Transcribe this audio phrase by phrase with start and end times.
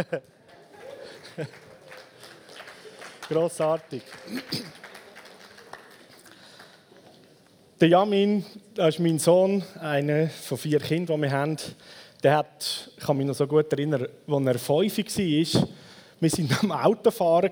[3.28, 4.02] Grossartig.
[7.80, 8.44] Der Jamin,
[8.74, 11.56] das ist mein Sohn, einer von vier Kindern, die wir haben.
[12.22, 15.68] Der hat, ich kann mich noch so gut erinnern, als er fünf war,
[16.20, 17.50] wir waren am Autofahren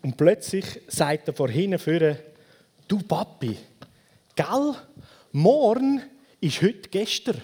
[0.00, 2.18] und plötzlich sagt er vor hinten vorne,
[2.86, 3.58] du Papi,
[4.34, 4.74] gell,
[5.32, 6.00] morgen
[6.40, 7.42] ist heute gestern.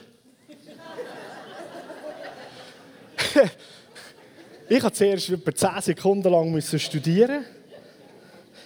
[4.68, 7.44] ich musste zuerst etwa 10 Sekunden lang studieren.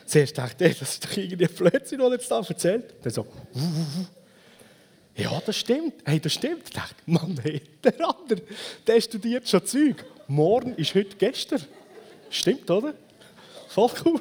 [0.06, 2.95] Zuerst dachte ich, das ist doch irgendwie Blödsinn, was er jetzt da erzählt.
[3.02, 3.26] Dann so,
[5.14, 5.95] ja, das stimmt.
[6.04, 6.62] Hey, das stimmt.
[6.66, 8.42] Ich dachte, Mann, hey, der andere,
[8.86, 10.04] der studiert schon Zeug.
[10.28, 11.62] Morgen ist heute gestern.
[12.30, 12.95] Stimmt, oder?
[13.68, 14.20] Voll cool.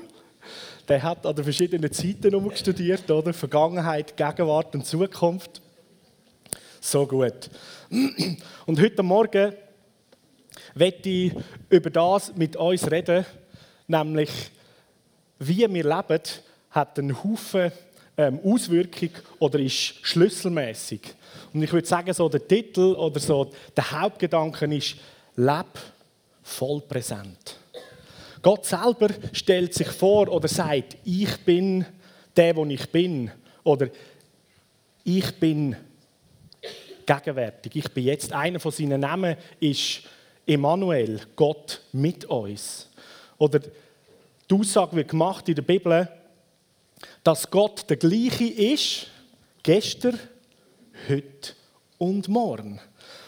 [0.88, 3.34] Der hat an den verschiedenen Zeiten studiert, oder?
[3.34, 5.62] Vergangenheit, Gegenwart und Zukunft.
[6.82, 7.50] So gut.
[8.66, 9.54] Und heute Morgen
[10.80, 11.34] werde ich
[11.70, 13.26] über das mit uns reden,
[13.88, 14.30] nämlich
[15.40, 16.22] wie wir leben,
[16.72, 17.72] hat einen Haufen
[18.18, 21.02] ähm, Auswirkungen oder ist schlüsselmäßig.
[21.54, 24.96] Und ich würde sagen, so der Titel oder so der Hauptgedanke ist,
[25.36, 25.68] leb
[26.42, 27.58] voll präsent.
[28.42, 31.86] Gott selber stellt sich vor oder sagt, ich bin
[32.36, 33.32] der, wo ich bin.
[33.64, 33.90] Oder
[35.04, 35.76] ich bin
[37.06, 37.76] gegenwärtig.
[37.76, 38.32] Ich bin jetzt.
[38.34, 40.04] Einer von seinen Namen ist
[40.48, 42.90] Emmanuel, Gott mit uns.
[43.38, 46.08] Oder die Aussage wird gemacht in der Bibel,
[47.24, 49.08] dass Gott der gleiche ist,
[49.62, 50.18] gestern,
[51.10, 51.54] heute
[51.98, 52.80] und morgen.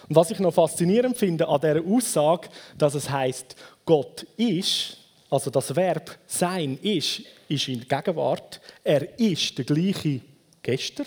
[0.08, 4.98] Und was ich noch faszinierend finde an dieser Aussage, dass es heißt, Gott ist,
[5.30, 8.60] also das Verb sein ist, ist in der Gegenwart.
[8.84, 10.22] Er ist der gleiche
[10.64, 11.06] gestern.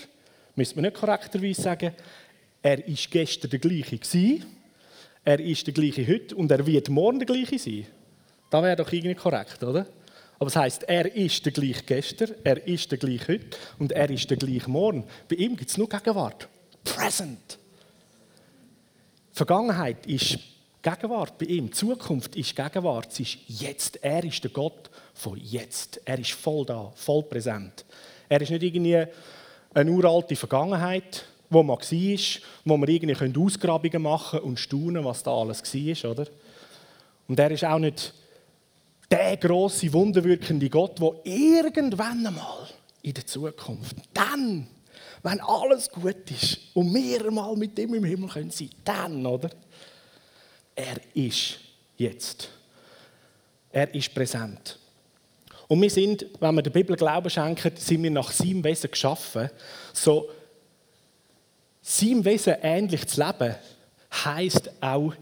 [0.55, 1.95] Müsste man nicht korrekterweise sagen.
[2.63, 4.45] Er ist gestern der gleiche gewesen.
[5.25, 7.87] Er ist der gleiche heute und er wird morgen der gleiche sein.
[8.51, 9.87] Das wäre doch irgendwie korrekt, oder?
[10.39, 14.11] Aber es heißt, er ist der gleiche gestern, er ist der gleiche heute und er
[14.11, 15.05] ist der gleiche morgen.
[15.29, 16.49] Bei ihm gibt es nur Gegenwart.
[16.83, 17.59] Present.
[19.33, 20.39] Vergangenheit ist
[20.83, 21.73] Gegenwart bei ihm.
[21.73, 23.13] Zukunft ist Gegenwart.
[23.13, 24.03] Es ist jetzt.
[24.03, 26.01] Er ist der Gott von jetzt.
[26.05, 27.85] Er ist voll da, voll präsent.
[28.29, 29.05] Er ist nicht irgendwie
[29.73, 35.23] eine uralte Vergangenheit, wo man war, wo wir irgendwie Ausgrabungen machen können und staunen, was
[35.23, 36.11] da alles war.
[36.11, 36.27] Oder?
[37.29, 38.15] Und er ist auch nicht
[39.11, 42.69] der große, wunderwirkende Gott, der irgendwann einmal
[43.03, 44.67] in der Zukunft, dann,
[45.23, 49.51] wenn alles gut ist und wir mal mit dem im Himmel können sein, dann, oder?
[50.75, 51.59] Er ist
[51.97, 52.49] jetzt.
[53.71, 54.79] Er ist präsent.
[55.69, 59.49] Und wir sind, wenn wir der Bibel Glauben schenken, sind wir nach seinem Wesen geschaffen.
[59.93, 60.29] So,
[61.83, 63.55] seinem Wesen ähnlich zu leben,
[64.25, 65.13] heisst auch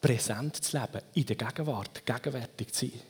[0.00, 3.00] präsent zu leben, in der Gegenwart, gegenwärtig zu sein.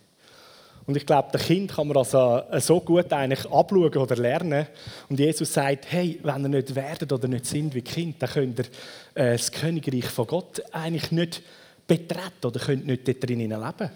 [0.87, 4.67] Und ich glaube, der Kind kann man also so gut eigentlich abschauen oder lernen.
[5.09, 8.59] Und Jesus sagt, hey, wenn ihr nicht werdet oder nicht sind wie Kind, dann könnt
[8.59, 8.67] ihr
[9.15, 11.43] äh, das Königreich von Gott eigentlich nicht
[11.87, 13.91] betreten oder könnt nicht dort drinnen leben.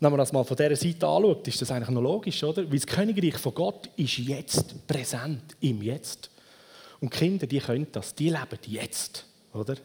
[0.00, 2.70] wenn man das mal von dieser Seite anschaut, ist das eigentlich noch logisch, oder?
[2.70, 6.30] Weil das Königreich von Gott ist jetzt präsent, im Jetzt.
[7.00, 9.76] Und Kinder, die können das, die leben jetzt, oder?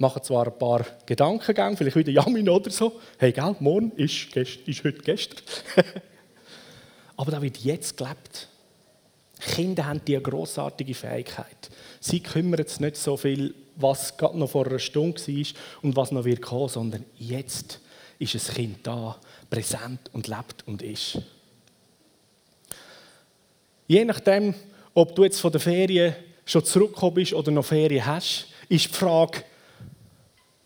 [0.00, 2.98] machen zwar ein paar Gedankengänge, vielleicht wieder Jamin oder so.
[3.18, 5.42] Hey, gell, morgen ist, ist heute gestern.
[7.18, 8.48] Aber da wird jetzt gelebt.
[9.40, 11.70] Kinder haben diese großartige Fähigkeit.
[12.00, 15.44] Sie kümmern sich nicht so viel, was gerade noch vor einer Stunde war
[15.82, 17.80] und was noch wird kommen, sondern jetzt
[18.18, 19.18] ist ein Kind da,
[19.50, 21.18] präsent und lebt und ist.
[23.86, 24.54] Je nachdem,
[24.94, 26.14] ob du jetzt von der Ferien
[26.50, 29.44] schon zurückgekommen bist oder noch Ferien hast, ist die Frage,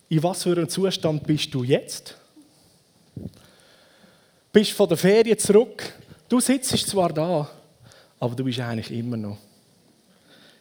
[0.09, 2.15] in was für einem Zustand bist du jetzt?
[4.51, 5.93] Bist von der Ferien zurück?
[6.27, 7.49] Du sitzt zwar da,
[8.19, 9.37] aber du bist eigentlich immer noch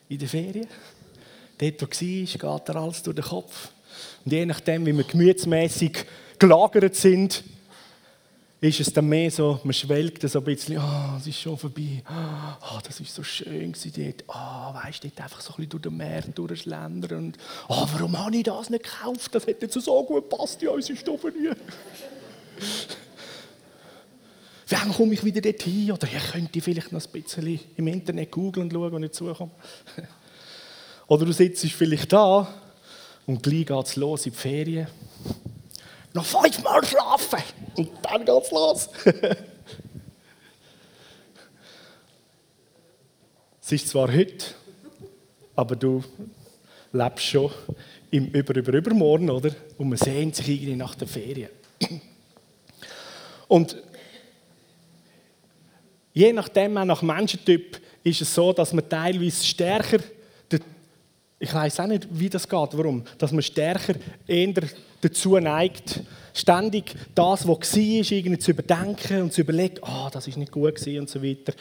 [0.09, 0.69] in der Ferien.
[1.57, 3.69] Dort, wo du warst, geht dir alles durch den Kopf.
[4.25, 6.05] Und je nachdem, wie wir gemütsmäßig
[6.39, 7.45] gelagert sind,
[8.65, 11.59] ist es dann mehr so, man schwelgt so ein bisschen, ah, oh, es ist schon
[11.59, 15.53] vorbei, ah, oh, das ist so schön dort, ah, oh, weißt du, dort einfach so
[15.53, 17.39] ein bisschen durch den Meer durchschlendern und,
[17.69, 20.69] ah, oh, warum habe ich das nicht gekauft, das hätte jetzt so gut gepasst in
[20.69, 20.99] unsere
[21.33, 21.51] nie.
[24.69, 25.93] Wann komme ich wieder dort hin?
[25.93, 29.53] Oder ich könnte vielleicht noch ein bisschen im Internet googeln und schauen, wo ich zukomme.
[31.07, 32.49] Oder du sitzt vielleicht da
[33.27, 34.87] und gleich geht es los in die Ferien.
[36.15, 37.43] Noch fünfmal schlafen
[37.77, 38.89] und dann geht's los.
[43.61, 44.47] es ist zwar heute,
[45.57, 46.05] aber du
[46.93, 47.51] lebst schon
[48.13, 49.51] im über, über, übermorgen, oder?
[49.77, 51.51] Und man sehnt sich irgendwie nach der Ferien.
[53.49, 53.77] Und
[56.13, 59.99] je nachdem, auch nach Menschentyp, ist es so, dass man teilweise stärker,
[61.41, 63.95] ich weiß auch nicht, wie das geht, warum, dass man stärker
[64.29, 64.55] eher
[65.05, 66.01] dazu neigt,
[66.35, 70.75] ständig das, was war, irgendwie zu überdenken und zu überlegen, oh, das ist nicht gut
[70.75, 71.53] gewesen und so weiter.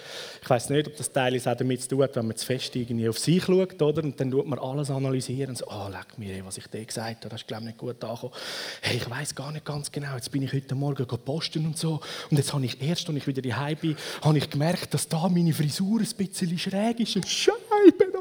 [0.41, 2.75] Ich weiß nicht, ob das teilweise auch damit zu tun hat, wenn man zu fest
[2.75, 4.03] irgendwie auf sich schaut, oder?
[4.03, 6.83] Und dann tut man alles analysieren und so, ah, oh, leck mir, was ich dir
[6.83, 8.33] gesagt habe, das ist, glaube ich, nicht gut angekommen.
[8.81, 11.99] Hey, ich weiß gar nicht ganz genau, jetzt bin ich heute Morgen posten und so
[12.31, 15.29] und jetzt habe ich erst, als ich wieder daheim bin, habe ich gemerkt, dass da
[15.29, 17.27] meine Frisur ein bisschen schräg ist.
[17.27, 18.12] Scheibe.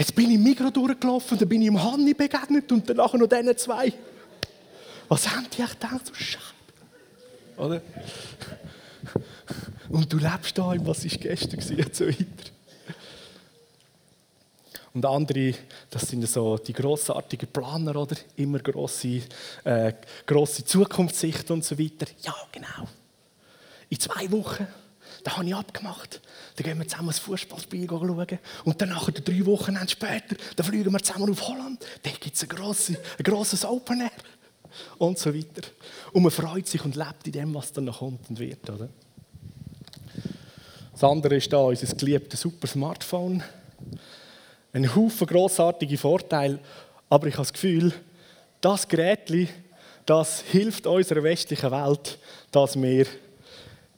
[0.00, 3.26] Jetzt bin ich im Mikro durchgelaufen, dann bin ich im Hanni begegnet und danach noch
[3.26, 3.92] diesen zwei.
[5.08, 6.06] Was haben die echt gedacht?
[6.06, 6.38] So Scheiße.
[7.58, 7.82] Oder?
[9.90, 12.50] Und du lebst da, was ist gestern und so weiter.
[14.94, 15.52] Und andere,
[15.90, 18.16] das sind so die grossartigen Planer, oder?
[18.36, 19.20] Immer grosse,
[19.64, 19.92] äh,
[20.24, 22.06] grosse Zukunftssicht und so weiter.
[22.22, 22.88] Ja, genau.
[23.90, 24.66] In zwei Wochen,
[25.24, 26.20] da habe ich abgemacht.
[26.56, 28.38] Dann gehen wir zusammen ein Fußballspiel schauen.
[28.64, 31.84] Und dann drei Wochen später, dann fliegen wir zusammen auf Holland.
[32.02, 34.10] Da gibt es ein, grosses, ein grosses Open Air
[34.98, 35.68] und so weiter.
[36.12, 38.68] Und man freut sich und lebt in dem, was dann noch kommt und wird.
[38.68, 38.88] Oder?
[40.92, 43.42] Das andere ist da unser geliebtes super Smartphone.
[44.72, 46.58] Ein Haufen grossartige Vorteile,
[47.08, 47.92] aber ich habe das Gefühl,
[48.60, 49.32] das Gerät,
[50.06, 52.18] das hilft unserer westlichen Welt,
[52.52, 53.06] dass wir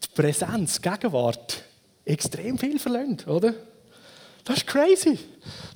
[0.05, 1.63] die Präsenz, die Gegenwart
[2.05, 3.55] extrem viel verlieren, oder?
[4.45, 5.19] Das ist crazy.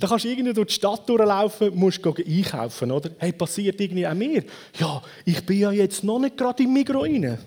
[0.00, 3.10] Da kannst du irgendwie durch die Stadt durchlaufen, musst einkaufen, oder?
[3.18, 4.42] Hey, passiert irgendwie auch mir?
[4.78, 7.38] Ja, ich bin ja jetzt noch nicht gerade im Migros rein.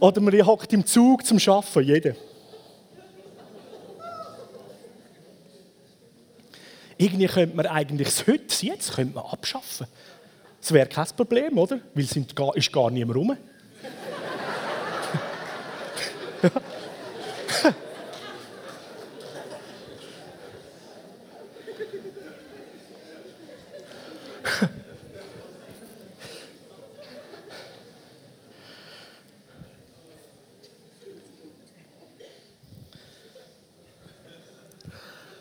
[0.00, 2.14] oder man hockt im Zug zum Arbeiten, jeder.
[6.96, 9.86] Irgendwie könnte man eigentlich das heute, jetzt könnte man abschaffen.
[10.62, 11.80] Das wäre kein Problem, oder?
[11.92, 13.36] Weil es ist gar niemand rum.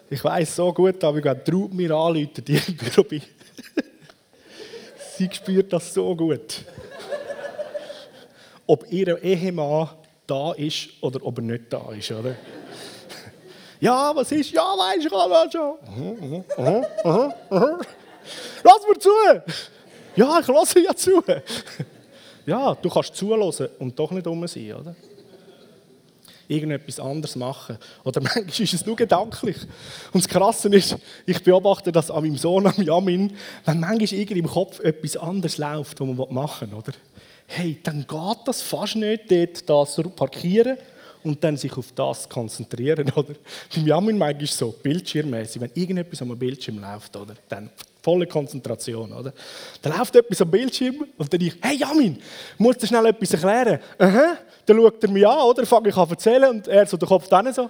[0.10, 3.22] Ich weiß so gut, aber ich traut mir anrufen, die im Büro bin.
[5.22, 6.66] Sie spürt das so gut.
[8.66, 9.90] Ob ihr Ehemann
[10.26, 12.36] da ist oder ob er nicht da ist, oder?
[13.80, 14.50] Ja, was ist?
[14.50, 15.76] Ja, weiß ich alles schon.
[15.96, 17.82] Mhm, mhm, mhm,
[18.64, 19.10] Lass mir zu!
[20.16, 21.24] Ja, ich lasse ja zu.
[22.48, 24.96] Ja, du kannst zuhören und doch nicht um sein, oder?
[26.52, 27.78] Irgendetwas anderes machen.
[28.04, 29.58] Oder manchmal ist es nur gedanklich.
[30.12, 33.34] Und das Krasse ist, ich beobachte das an meinem Sohn, an Jamin,
[33.66, 36.94] wenn manchmal irgendwie im Kopf etwas anderes läuft, was man machen will, oder?
[37.54, 40.78] hey, dann geht das fast nicht, dort das parkieren
[41.24, 43.12] und dann sich auf das konzentrieren.
[43.16, 43.34] Oder?
[43.76, 47.36] Beim Jamin manchmal ist so, bildschirmmäßig, wenn irgendetwas am Bildschirm läuft, oder?
[47.50, 47.70] dann
[48.02, 49.12] volle Konzentration.
[49.14, 49.34] Oder?
[49.82, 52.22] Dann läuft etwas am Bildschirm und dann ich, hey Jamin,
[52.58, 53.80] musst du schnell etwas erklären?
[53.98, 54.38] Aha.
[54.66, 55.66] Dann schaut er mich an, oder?
[55.66, 57.70] fange ich an zu erzählen und er so den Kopf dann so.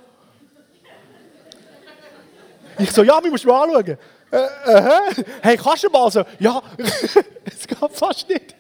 [2.79, 3.97] Ich so, Jamin, musst du mal anschauen.
[4.31, 5.01] Äh, aha.
[5.41, 6.23] Hey, kannst du mal so?
[6.39, 8.55] Ja, es geht fast nicht.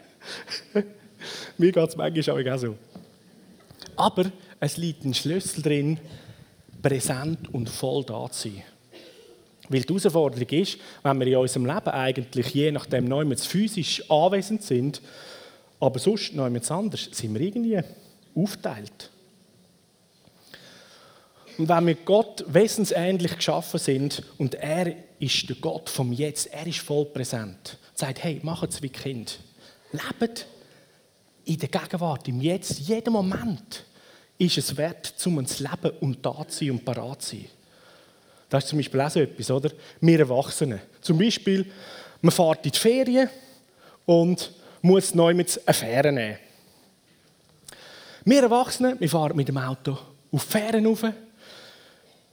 [1.57, 2.75] Mir geht es manchmal auch so.
[3.95, 4.25] Aber
[4.61, 5.99] es liegt ein Schlüssel drin,
[6.81, 8.63] präsent und voll da zu sein.
[9.69, 14.63] Weil die Herausforderung ist, wenn wir in unserem Leben eigentlich je nachdem neu physisch anwesend
[14.63, 15.01] sind,
[15.79, 17.81] aber sonst neu anders, sind wir irgendwie
[18.35, 19.09] aufgeteilt.
[21.57, 26.67] Und wenn wir Gott wesensähnlich geschaffen sind und er ist der Gott vom Jetzt, er
[26.67, 29.39] ist voll präsent, sagt, hey, macht es wie Kind.
[29.91, 30.45] Lebt
[31.45, 33.85] in der Gegenwart, im Jetzt, jeden Moment
[34.45, 37.45] ist es wert, um zu leben und da zu sein und parat zu sein.
[38.49, 39.71] Das ist zum Beispiel auch so etwas, oder?
[40.01, 40.81] Wir Erwachsene.
[40.99, 41.71] Zum Beispiel,
[42.21, 43.29] man fährt in die Ferien
[44.05, 46.37] und muss neu mit eine Fähre nehmen.
[48.25, 49.97] Wir Erwachsene, wir fahren mit dem Auto
[50.31, 51.03] auf die Fähren rauf.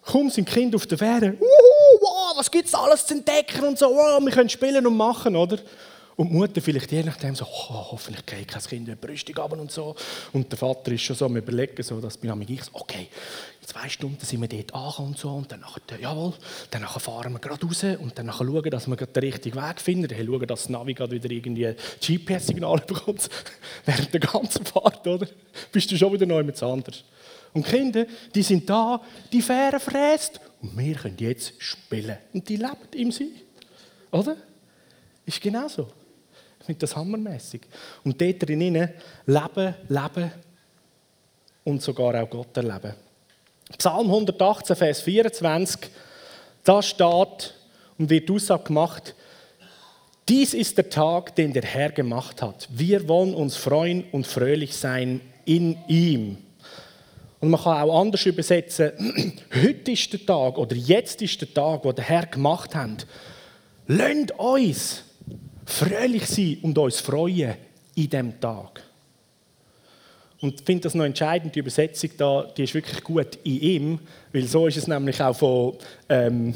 [0.03, 1.35] Kaum sind Kinder auf der Fähre.
[1.39, 3.87] Uhu, wow, was gibt es alles zu entdecken und so.
[3.87, 5.59] Wow, wir können spielen und machen, oder?
[6.19, 9.37] Und die Mutter vielleicht je nachdem so, oh, hoffentlich geht kein Kind in die Brüstung
[9.37, 9.95] haben und so.
[10.33, 13.07] Und der Vater ist schon so am überlegen, so, dass bin ich so, okay,
[13.61, 15.31] in zwei Stunden sind wir dort angekommen und so.
[15.31, 16.35] Und dann nachher, jawohl,
[16.73, 20.09] dann fahren wir gerade raus und dann nachher schauen, dass wir den richtigen Weg finden.
[20.09, 23.31] Dann schauen, dass das Navi gerade wieder irgendwie GPS-Signale bekommt.
[23.87, 25.29] Während der ganzen Fahrt, oder?
[25.71, 27.05] Bist du schon wieder neu mit anders.
[27.53, 29.01] Und die Kinder, die sind da,
[29.33, 32.19] die Fähre fräst und wir können jetzt spielen.
[32.33, 33.31] Und die leben im See.
[34.11, 34.37] Oder?
[35.25, 35.87] Ist genau so.
[36.69, 37.63] Finde das hammermäßig.
[38.05, 38.91] Und dort drinnen
[39.25, 40.33] leben, leben
[41.65, 42.93] und sogar auch Gott erleben.
[43.79, 45.91] Psalm 118, Vers 24,
[46.63, 47.55] da steht
[47.97, 49.15] und wird Aussage gemacht,
[50.29, 52.69] dies ist der Tag, den der Herr gemacht hat.
[52.71, 56.37] Wir wollen uns freuen und fröhlich sein in ihm.
[57.41, 58.93] Und man kann auch anders übersetzen,
[59.55, 63.07] heute ist der Tag oder jetzt ist der Tag, wo der Herr gemacht hat.
[63.87, 65.08] Lasst uns
[65.69, 67.55] fröhlich sein und uns freuen
[67.95, 68.83] in dem Tag.
[70.41, 73.99] Und ich finde das noch entscheidend, die Übersetzung da, die ist wirklich gut in ihm,
[74.33, 75.75] weil so ist es nämlich auch von,
[76.09, 76.55] ähm,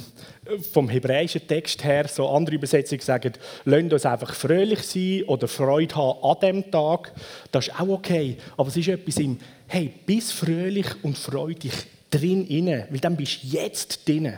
[0.72, 3.32] vom hebräischen Text her, so andere Übersetzungen sagen,
[3.64, 7.12] lasst uns einfach fröhlich sein oder Freude haben an dem Tag.
[7.50, 11.74] Das ist auch okay, aber es ist etwas im, hey, bist fröhlich und freu dich
[12.08, 14.32] drin inne, weil dann bist du jetzt drin.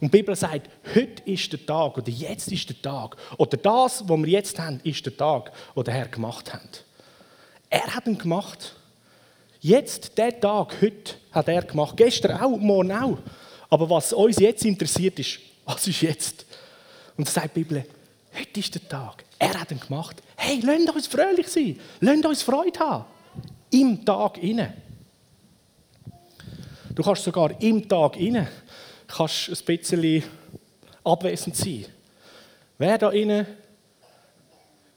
[0.00, 4.02] Und die Bibel sagt, heute ist der Tag oder jetzt ist der Tag oder das,
[4.08, 6.84] was wir jetzt haben, ist der Tag, den der Herr gemacht hat.
[7.68, 8.74] Er hat ihn gemacht.
[9.60, 11.96] Jetzt, der Tag, heute, hat er gemacht.
[11.98, 13.18] Gestern auch, morgen auch.
[13.68, 16.46] Aber was uns jetzt interessiert, ist, was ist jetzt?
[17.16, 17.84] Und so sagt die Bibel,
[18.34, 19.22] heute ist der Tag.
[19.38, 20.22] Er hat ihn gemacht.
[20.34, 21.78] Hey, lasst uns fröhlich sein.
[22.00, 23.04] Lasst uns Freude haben.
[23.70, 24.72] Im Tag inne.
[26.94, 28.48] Du kannst sogar im Tag inne
[29.10, 30.24] kannst ein bisschen
[31.04, 31.86] abwesend sein.
[32.78, 33.46] Wer da inne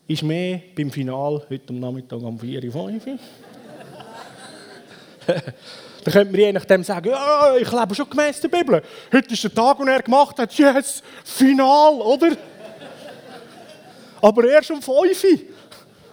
[0.08, 3.20] ist mehr beim Final heute am Nachmittag um 4 Uhr, 5 Uhr?
[5.26, 8.82] Dann könnte man je nachdem sagen, ja, ich lebe schon gemäß der Bibel.
[9.12, 10.54] Heute ist der Tag, den er gemacht hat.
[10.54, 12.36] Yes, Final, oder?
[14.22, 14.88] Aber erst um 5
[15.24, 15.40] Uhr.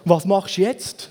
[0.05, 1.10] Was machst du jetzt?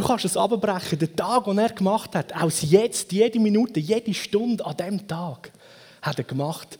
[0.00, 4.14] Du kannst es abbrechen, den Tag, den er gemacht hat, aus jetzt, jede Minute, jede
[4.14, 5.50] Stunde an diesem Tag,
[6.00, 6.78] hat er gemacht.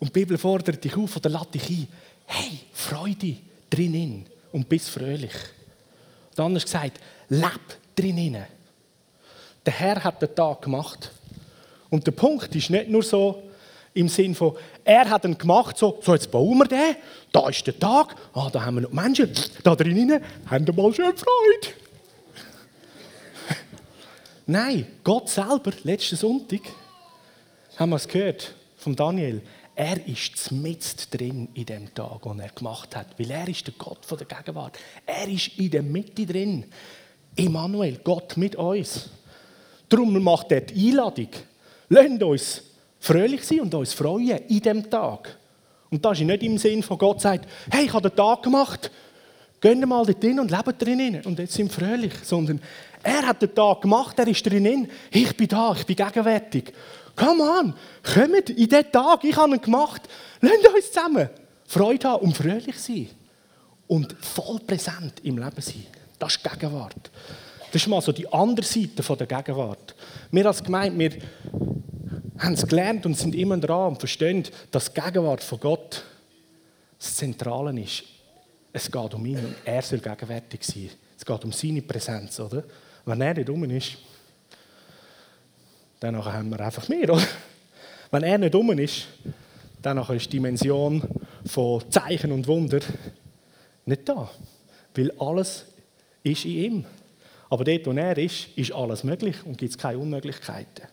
[0.00, 1.88] Und die Bibel fordert dich auf oder lädt dich ein.
[2.24, 3.36] Hey, Freude
[3.68, 5.34] drinnen und bist fröhlich.
[6.30, 7.60] Und anders gesagt, leb
[7.94, 8.46] drinnen.
[9.66, 11.12] Der Herr hat den Tag gemacht.
[11.90, 13.42] Und der Punkt ist nicht nur so
[13.92, 16.96] im Sinn von, er hat ihn gemacht, so, so jetzt bauen wir den,
[17.30, 19.30] da ist der Tag, ah, da haben wir noch Menschen,
[19.62, 21.83] da drinnen haben wir mal schön Freude.
[24.46, 26.60] Nein, Gott selber, letzten Sonntag,
[27.76, 29.40] haben wir es gehört von Daniel,
[29.74, 33.18] er ist mitten drin in dem Tag, den er gemacht hat.
[33.18, 34.78] Weil er ist der Gott von der Gegenwart.
[35.04, 36.66] Er ist in der Mitte drin.
[37.34, 39.08] Immanuel, Gott mit uns.
[39.88, 41.28] Darum macht er die Einladung.
[41.88, 42.62] Lasst uns
[43.00, 45.38] fröhlich sein und uns freuen in dem Tag.
[45.90, 48.90] Und das ist nicht im Sinn von Gott sagt, hey, ich habe den Tag gemacht,
[49.64, 52.12] gehen mal dort hin und leben drin und jetzt sind fröhlich.
[52.22, 52.60] Sondern
[53.02, 56.72] er hat den Tag gemacht, er ist drin, ich bin da, ich bin gegenwärtig.
[57.16, 60.02] Come on, kommt in diesen Tag, ich habe ihn gemacht.
[60.40, 61.30] Lasst uns zusammen
[61.66, 63.08] Freude haben und fröhlich sein.
[63.86, 65.86] Und voll präsent im Leben sein.
[66.18, 67.10] Das ist Gegenwart.
[67.72, 69.94] Das ist mal so die andere Seite der Gegenwart.
[70.30, 71.10] Wir als Gemeinde, wir
[72.38, 76.02] haben es gelernt und sind immer dran und verstehen, dass die Gegenwart von Gott
[76.98, 78.04] das Zentrale ist.
[78.76, 80.90] Es geht um ihn und er soll gegenwärtig sein.
[81.16, 82.64] Es geht um seine Präsenz, oder?
[83.04, 83.98] Wenn er nicht um ist,
[86.00, 87.22] dann haben wir einfach mehr, oder?
[88.10, 89.06] Wenn er nicht um ist,
[89.80, 91.08] dann ist die Dimension
[91.46, 92.80] von Zeichen und Wunder
[93.86, 94.28] nicht da.
[94.92, 95.66] Weil alles
[96.24, 96.84] ist in ihm.
[97.50, 100.88] Aber dort, wo er ist, ist alles möglich und gibt es keine Unmöglichkeiten.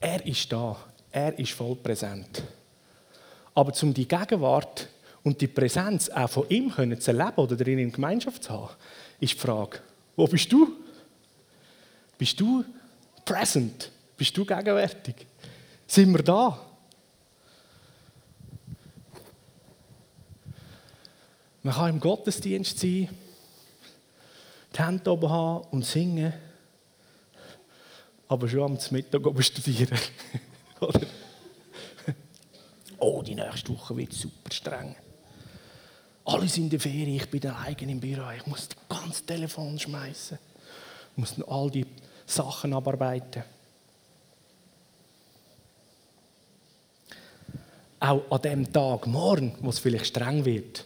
[0.00, 0.76] Er ist da.
[1.12, 2.42] Er ist voll präsent.
[3.54, 4.88] Aber um die Gegenwart
[5.24, 8.70] und die Präsenz auch von ihm können zu erleben oder darin in Gemeinschaft zu haben,
[9.20, 9.80] ist die Frage,
[10.16, 10.76] wo bist du?
[12.18, 12.64] Bist du
[13.24, 13.90] present?
[14.16, 15.26] Bist du gegenwärtig?
[15.86, 16.58] Sind wir da?
[21.62, 23.08] Man kann im Gottesdienst sein,
[24.74, 26.32] die Hände oben haben und singen,
[28.26, 29.98] aber schon am Mittag oben studieren.
[32.98, 34.96] oh, die nächste Woche wird super streng.
[36.24, 39.78] Alle sind in der Ferien, ich bin allein im Büro, ich muss das ganze Telefon
[39.78, 40.38] schmeißen.
[41.12, 41.86] Ich muss all die
[42.26, 43.42] Sachen abarbeiten.
[47.98, 50.84] Auch an dem Tag, morgen, wo es vielleicht streng wird,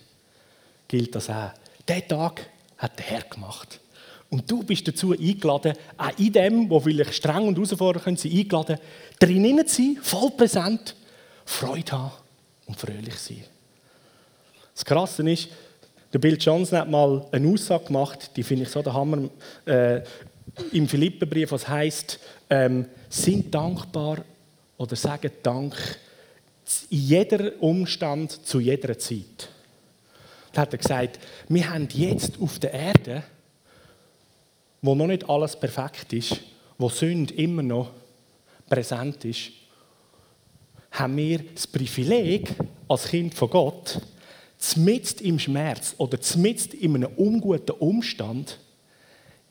[0.88, 1.50] gilt das auch.
[1.86, 3.80] Der Tag hat der Herr gemacht.
[4.28, 8.38] Und du bist dazu eingeladen, auch in dem, wo vielleicht streng und herausfordernd können, sie
[8.38, 8.78] eingeladen,
[9.18, 10.96] drinnen zu sein, voll präsent,
[11.44, 12.12] Freude haben
[12.66, 13.44] und fröhlich sein.
[14.76, 15.48] Das Krasse ist,
[16.12, 19.28] Der Bill Johnson hat mal eine Aussage gemacht, die finde ich so der Hammer,
[19.64, 20.02] äh,
[20.72, 22.18] im Philippenbrief, was heißt,
[22.48, 24.24] ähm, sind dankbar
[24.78, 25.74] oder sagen Dank
[26.90, 29.48] in jeder Umstand zu jeder Zeit.
[30.52, 31.18] Da hat er gesagt,
[31.48, 33.22] wir haben jetzt auf der Erde,
[34.80, 36.36] wo noch nicht alles perfekt ist,
[36.78, 37.90] wo Sünde immer noch
[38.68, 39.50] präsent ist,
[40.92, 42.54] haben wir das Privileg
[42.88, 44.00] als Kind von Gott,
[44.58, 48.58] zmitzt im Schmerz oder zmitzt in einem unguten Umstand,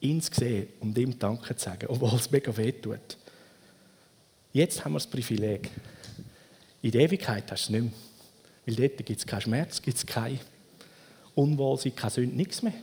[0.01, 3.17] ihn zu sehen und ihm Danke zu sagen, obwohl es mega weh tut.
[4.53, 5.69] Jetzt haben wir das Privileg.
[6.81, 7.91] In der Ewigkeit hast du es nicht mehr.
[8.65, 10.39] Weil dort gibt es keinen Schmerz, gibt es kein
[11.35, 12.74] Unwohlsein, keine Sünde, nichts mehr.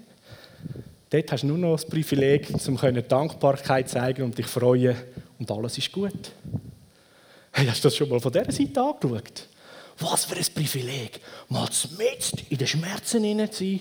[1.10, 4.96] Dort hast du nur noch das Privileg, um Dankbarkeit zu zeigen und dich freuen
[5.38, 6.32] und alles ist gut.
[7.52, 9.48] Hast du das schon mal von dieser Seite angeschaut?
[9.98, 11.68] Was für ein Privileg, mal
[11.98, 13.80] mitten in den Schmerzen zu sein,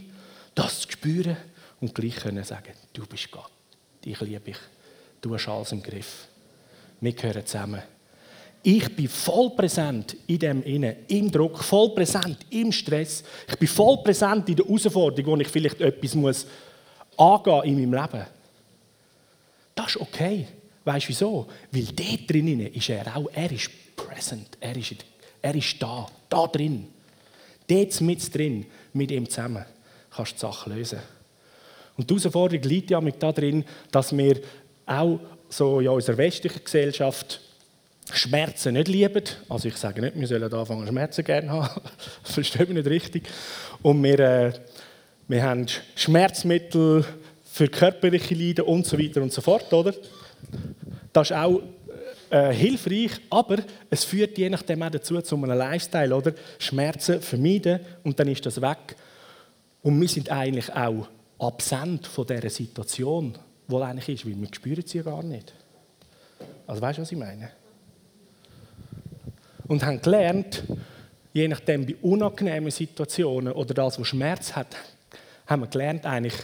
[0.55, 1.37] das zu spüren
[1.79, 3.51] und gleich können sagen, du bist Gott,
[4.03, 4.57] dich liebe ich,
[5.21, 6.27] du hast alles im Griff.
[6.99, 7.81] Wir gehören zusammen.
[8.63, 13.23] Ich bin voll präsent in dem Innen, im Druck, voll präsent im Stress.
[13.47, 16.45] Ich bin voll präsent in der Herausforderung, wo ich vielleicht etwas muss
[17.17, 18.25] angehen in meinem Leben.
[19.73, 20.47] Das ist okay.
[20.83, 21.47] Weißt du wieso?
[21.71, 24.95] Weil dort drinnen ist er auch, er ist present, er ist,
[25.41, 26.87] er ist da, da drin.
[27.67, 29.65] Dort mit drin, mit ihm zusammen,
[30.15, 30.99] kannst du die Sache lösen.
[31.97, 34.39] Und die Herausforderung liegt ja mit da drin, dass wir
[34.85, 35.19] auch
[35.49, 37.41] so in unserer westlichen Gesellschaft
[38.11, 39.23] Schmerzen nicht lieben.
[39.47, 41.81] Also ich sage nicht, wir sollen anfangen Schmerzen gerne haben.
[42.23, 43.23] Versteht mich nicht richtig.
[43.81, 44.53] Und wir, äh,
[45.27, 47.05] wir haben Schmerzmittel
[47.45, 49.93] für körperliche Leiden und so weiter und so fort, oder?
[51.13, 51.61] Das ist auch
[52.31, 53.57] äh, hilfreich, aber
[53.89, 56.33] es führt je nachdem auch dazu zu einem Lifestyle, oder?
[56.59, 58.95] Schmerzen vermeiden und dann ist das weg.
[59.83, 61.07] Und wir sind eigentlich auch
[61.39, 65.53] absent von dieser Situation, die eigentlich ist, weil wir spüren sie ja gar nicht.
[66.67, 67.51] Also weißt du, was ich meine?
[69.67, 70.63] Und haben gelernt,
[71.33, 74.75] je nachdem bei unangenehmen Situationen oder das, was Schmerz hat,
[75.47, 76.35] haben wir gelernt, eigentlich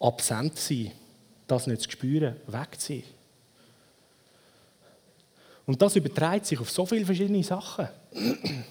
[0.00, 0.92] absent zu sein,
[1.46, 3.02] das nicht zu spüren, weg zu sein.
[5.66, 7.88] Und das überträgt sich auf so viele verschiedene Sachen.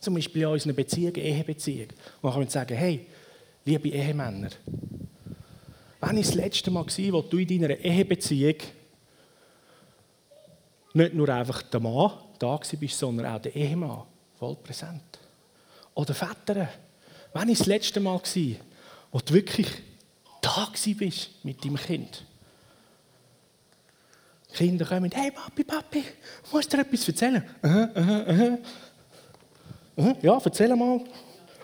[0.00, 1.88] Zum Beispiel in unseren Beziehungen, Ehebeziehungen.
[2.22, 3.06] Und kann sagen, hey,
[3.64, 4.50] liebe Ehemänner,
[6.00, 8.56] wann war das letzte Mal, wo du in deiner Ehebeziehung
[10.94, 14.04] nicht nur einfach der Mann da bist, sondern auch der Ehemann
[14.38, 15.18] voll präsent?
[15.94, 16.68] Oder Väter,
[17.32, 18.20] wann war das letzte Mal,
[19.10, 19.68] wo du wirklich
[20.40, 22.24] da bist mit deinem Kind?
[24.52, 26.04] Kinder kommen, hey Papi, Papi,
[26.52, 27.42] musst du dir etwas erzählen?
[27.62, 28.58] Aha, aha, aha.
[29.96, 30.16] aha.
[30.22, 31.00] Ja, erzähl mal.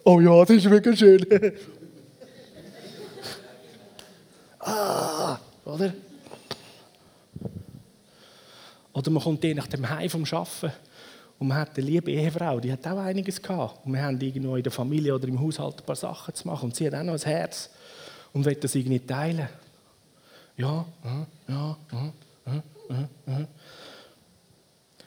[0.04, 1.26] Oh ja, das ist wirklich schön.
[4.60, 5.94] ah, oder?
[8.92, 10.72] Oder man kommt nach dem Heim vom Arbeiten
[11.38, 13.84] und man hat eine liebe Ehefrau, die hat auch einiges gehabt.
[13.84, 16.66] Und wir haben irgendwo in der Familie oder im Haushalt ein paar Sachen zu machen
[16.66, 17.70] und sie hat auch noch ein Herz
[18.32, 19.48] und will das irgendwie teilen.
[20.56, 21.76] Ja, ja, ja,
[22.86, 23.48] Können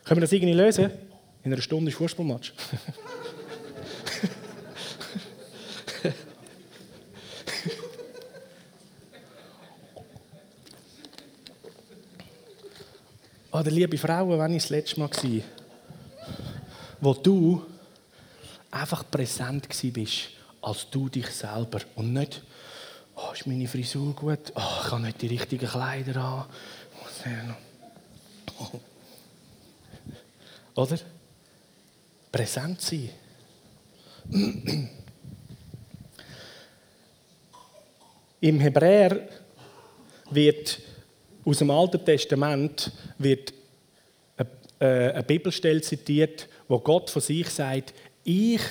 [0.08, 0.90] wir das irgendwie lösen?
[1.44, 2.54] In einer Stunde ist Fußballmatch.
[13.52, 15.42] Oder liebe Frauen, wann war das letzte Mal, war,
[17.02, 17.66] wo du
[18.70, 20.30] einfach präsent bist,
[20.62, 22.44] als du dich selber und nicht,
[23.16, 26.46] oh, ist meine Frisur gut, oh, ich habe nicht die richtigen Kleider an,
[30.76, 30.98] Oder?
[32.32, 33.10] Präsent sein.
[38.42, 39.28] Im Hebräer
[40.30, 40.80] wird
[41.44, 43.54] aus dem Alten Testament wird
[44.80, 47.94] eine Bibelstelle zitiert, wo Gott von sich sagt:
[48.24, 48.62] Ich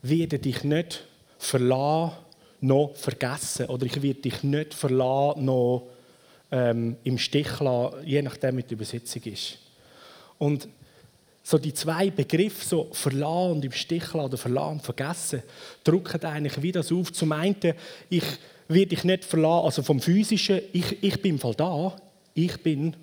[0.00, 1.04] werde dich nicht
[1.38, 2.16] verlassen
[2.60, 5.86] noch vergessen oder ich werde dich nicht verlassen noch
[6.54, 9.58] ähm, im Stich lassen, je nachdem, wie die Übersetzung ist.
[10.38, 10.68] Und
[11.42, 15.42] so die zwei Begriffe, so verlassen und im Stich lassen oder verlassen und vergessen,
[15.82, 17.12] drücken eigentlich wieder das auf.
[17.12, 17.74] Zum einen,
[18.08, 18.24] ich
[18.68, 21.96] werde dich nicht verlassen, also vom Physischen, ich, ich bin voll da,
[22.34, 22.94] ich bin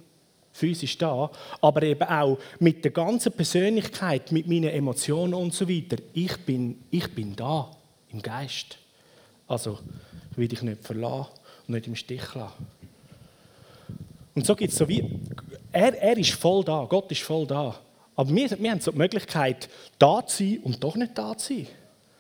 [0.54, 1.30] physisch da,
[1.62, 5.98] aber eben auch mit der ganzen Persönlichkeit, mit meinen Emotionen und so weiter.
[6.14, 7.70] Ich bin, ich bin da,
[8.12, 8.78] im Geist.
[9.48, 9.78] Also,
[10.32, 11.32] ich will dich nicht verlassen
[11.68, 12.81] und nicht im Stich lassen.
[14.34, 15.20] Und so gibt es so wie,
[15.72, 17.76] er, er ist voll da, Gott ist voll da.
[18.16, 21.54] Aber wir, wir haben so die Möglichkeit, da zu sein und doch nicht da zu
[21.54, 21.68] sein.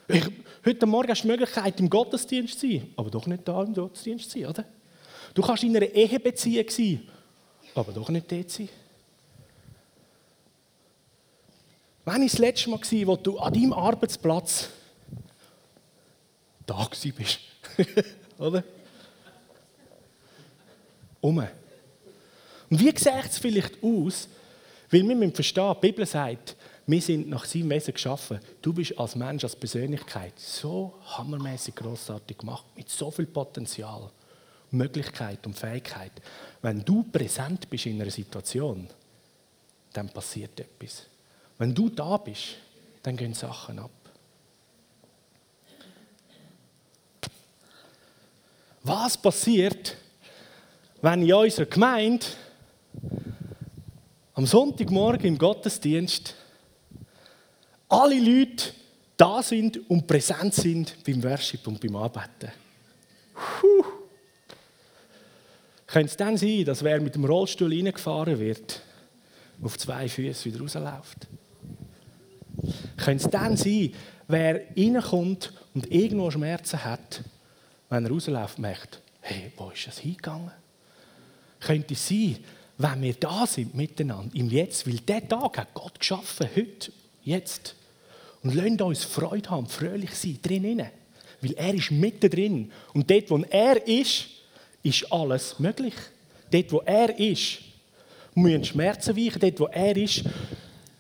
[0.07, 0.23] Ich,
[0.65, 3.73] heute Morgen hast du die Möglichkeit, im Gottesdienst zu sein, aber doch nicht da im
[3.73, 4.65] Gottesdienst zu sein, oder?
[5.33, 7.07] Du kannst in einer Ehebeziehung sein,
[7.75, 8.69] aber doch nicht dort sein.
[12.03, 14.69] Wann war das letzte Mal, wo du an deinem Arbeitsplatz
[16.65, 17.39] da bist?
[18.37, 18.63] oder?
[21.21, 21.47] Um.
[22.71, 24.29] Und wie sieht es vielleicht aus?
[24.89, 26.55] Weil wir müssen verstehen, die Bibel sagt,
[26.87, 28.39] wir sind nach seinem Wesen geschaffen.
[28.61, 34.09] Du bist als Mensch, als Persönlichkeit so hammermäßig großartig gemacht, mit so viel Potenzial,
[34.71, 36.13] Möglichkeit und Fähigkeit.
[36.61, 38.87] Wenn du präsent bist in einer Situation,
[39.91, 41.07] dann passiert etwas.
[41.57, 42.55] Wenn du da bist,
[43.03, 43.91] dann gehen Sachen ab.
[48.83, 49.95] Was passiert,
[51.01, 52.25] wenn in unserer Gemeinde
[54.33, 56.35] am Sonntagmorgen im Gottesdienst
[57.87, 58.73] alle Leute
[59.17, 62.51] da sind und präsent sind beim Worship und beim Arbeiten.
[63.33, 63.85] Puh.
[65.85, 68.81] Könnte es dann sein, dass wer mit dem Rollstuhl reingefahren wird,
[69.61, 71.27] auf zwei Füßen wieder rausläuft?
[72.97, 73.93] Könnte es dann sein,
[74.27, 77.23] wer reinkommt und irgendwo Schmerzen hat,
[77.89, 80.51] wenn er rausläuft, merkt, hey, wo ist das hingegangen?
[81.59, 82.37] Könnte es sein,
[82.81, 86.91] wenn wir da sind miteinander, im Jetzt, weil der Tag hat Gott geschaffen, heute,
[87.23, 87.75] jetzt.
[88.43, 90.87] Und lasst uns Freude haben, fröhlich sein, drinnen.
[91.41, 92.71] Weil er ist mitten drin.
[92.93, 94.25] Und dort, wo er ist,
[94.83, 95.93] ist alles möglich.
[96.49, 97.59] Dort, wo er ist,
[98.33, 99.39] müssen Schmerzen weichen.
[99.39, 100.23] Dort, wo er ist,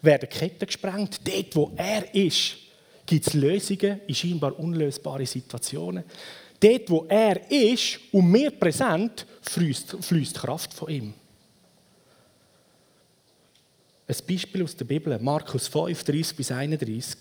[0.01, 1.19] werden Ketten gesprengt.
[1.23, 2.57] Dort, wo er ist,
[3.05, 6.03] gibt es Lösungen in scheinbar unlösbare Situationen.
[6.59, 11.13] Dort, wo er ist und wir präsent, fließt, fließt Kraft von ihm.
[14.11, 17.15] Ein Beispiel aus der Bibel, Markus 5, 30 bis 31.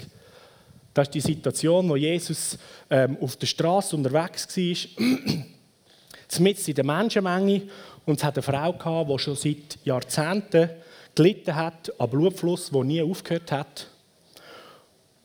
[0.92, 2.58] Das ist die Situation, wo Jesus
[2.90, 5.06] ähm, auf der Straße unterwegs war,
[6.40, 7.62] mitten in der Menschenmenge.
[8.06, 10.68] Und es hat eine Frau gehabt, die schon seit Jahrzehnten
[11.14, 13.86] gelitten hat an Blutfluss, der nie aufgehört hat.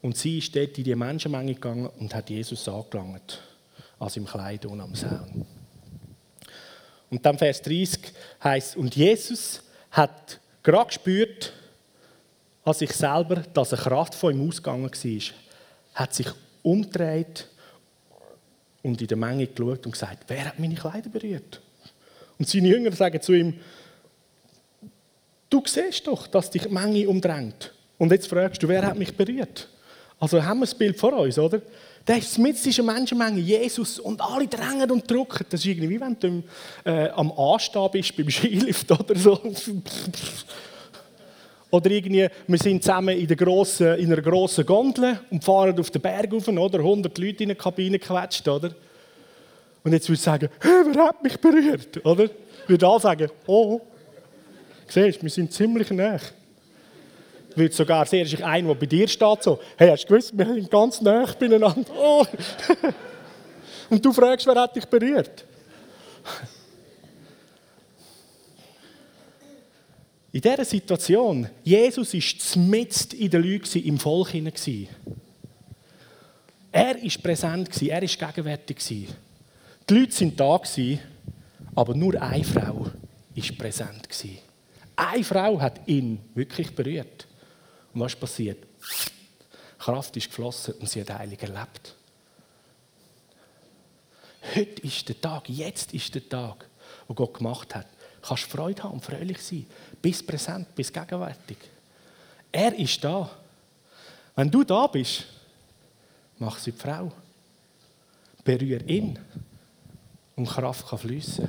[0.03, 3.41] Und sie ist dort in die Menschenmenge gegangen und hat Jesus angelangt,
[3.97, 5.47] als im Kleid und am Saun.
[7.09, 8.01] Und dann Vers 30
[8.43, 11.53] heißt und Jesus hat gerade gespürt
[12.65, 15.21] an sich selber, dass eine Kraft von ihm ausgegangen war.
[15.93, 16.27] Hat sich
[16.63, 17.47] umgedreht
[18.81, 21.61] und in der Menge geschaut und gesagt, wer hat meine Kleider berührt?
[22.37, 23.53] Und seine Jünger sagen zu ihm,
[25.49, 27.71] du siehst doch, dass dich die Menge umdrängt.
[27.97, 29.69] Und jetzt fragst du, wer hat mich berührt?
[30.19, 31.61] Also haben wir das Bild vor uns, oder?
[32.07, 35.45] Der ist mit dieser Menschenmenge, Jesus, und alle drängen und drücken.
[35.49, 36.43] Das ist irgendwie, wenn du
[36.83, 39.41] äh, am Anstehen bist beim Skilift oder so.
[41.71, 45.89] Oder irgendwie, wir sind zusammen in, der grossen, in einer grossen Gondel und fahren auf
[45.89, 46.79] den Berg rauf, oder?
[46.79, 48.71] 100 Leute in der Kabine gequetscht, oder?
[49.83, 52.25] Und jetzt würde ich sagen, hey, wer hat mich berührt, oder?
[52.25, 53.81] Ich würde alle sagen, oh,
[54.87, 56.19] siehst wir sind ziemlich nah.
[57.55, 60.45] Würde sogar sehen, dass einer, der bei dir steht, so, hey, hast du gewusst, wir
[60.45, 61.75] sind ganz nah beieinander.
[61.97, 62.25] Oh.
[63.89, 65.45] und du fragst, wer hat dich berührt?
[70.35, 74.33] In dieser Situation, Jesus war mitten in den Leuten, im Volk.
[76.73, 78.77] Er war präsent, er war gegenwärtig.
[79.89, 80.99] Die Leute waren da,
[81.73, 84.09] aber nur eine Frau war präsent.
[84.97, 87.27] Eine Frau hat ihn wirklich berührt.
[87.95, 88.63] Und was ist passiert?
[89.79, 91.95] Kraft ist geflossen und sie hat heilig erlebt.
[94.53, 96.67] Heute ist der Tag, jetzt ist der Tag,
[97.07, 97.87] wo Gott gemacht hat.
[98.21, 99.65] Du kannst Freude haben fröhlich sein.
[100.01, 101.57] Bist präsent, bist gegenwärtig.
[102.51, 103.29] Er ist da.
[104.35, 105.23] Wenn du da bist,
[106.37, 107.11] mach sie die Frau.
[108.43, 109.17] Berühr ihn
[110.35, 111.47] und Kraft kann fließen.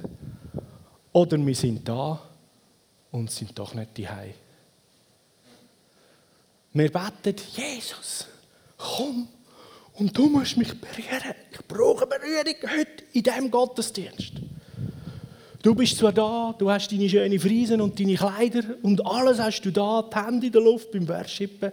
[1.12, 2.22] Oder wir sind da
[3.10, 4.08] und sind doch nicht die
[6.76, 8.26] Wir beten, Jesus,
[8.76, 9.28] komm
[9.94, 11.34] und du musst mich berühren.
[11.50, 14.32] Ich brauche Berührung heute in diesem Gottesdienst.
[15.62, 19.62] Du bist zwar da, du hast deine schönen Friesen und deine Kleider und alles hast
[19.62, 21.72] du da, die Hände in der Luft beim Worshipen.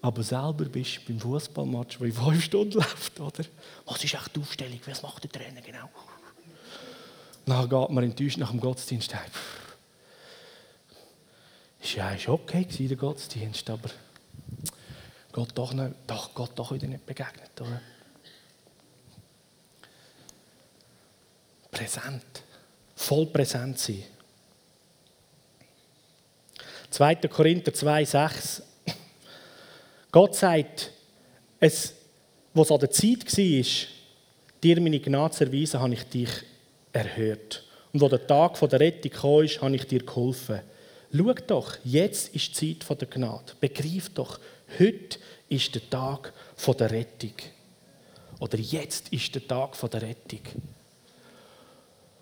[0.00, 3.44] Aber selber bist du beim Fußballmatch, der in fünf Stunden läuft, oder?
[3.84, 4.80] Was ist echt die Aufstellung?
[4.86, 5.90] Was macht der Trainer genau?
[7.44, 9.30] Dann geht man enttäuscht nach dem Gottesdienst heim.
[11.84, 13.90] Ist ja ist okay gewesen, der Gottesdienst, aber
[15.30, 17.80] Gott doch, nicht, doch, Gott doch wieder nicht begegnet, oder?
[21.74, 22.42] präsent.
[22.94, 24.04] Voll präsent sein.
[26.90, 27.16] 2.
[27.16, 28.62] Korinther 2,6.
[30.12, 30.92] Gott sagt,
[31.58, 31.92] es,
[32.54, 33.88] was an der Zeit war,
[34.62, 36.30] dir meine Gnade zu erweisen, habe ich dich
[36.92, 37.64] erhört.
[37.92, 40.60] Und wo der Tag der Rettung kam, habe ich dir geholfen.
[41.16, 43.52] Schau doch, jetzt ist die Zeit der Gnade.
[43.60, 44.40] Begreif doch,
[44.80, 46.32] heute ist der Tag
[46.66, 47.34] der Rettung.
[48.40, 50.40] Oder jetzt ist der Tag der Rettung.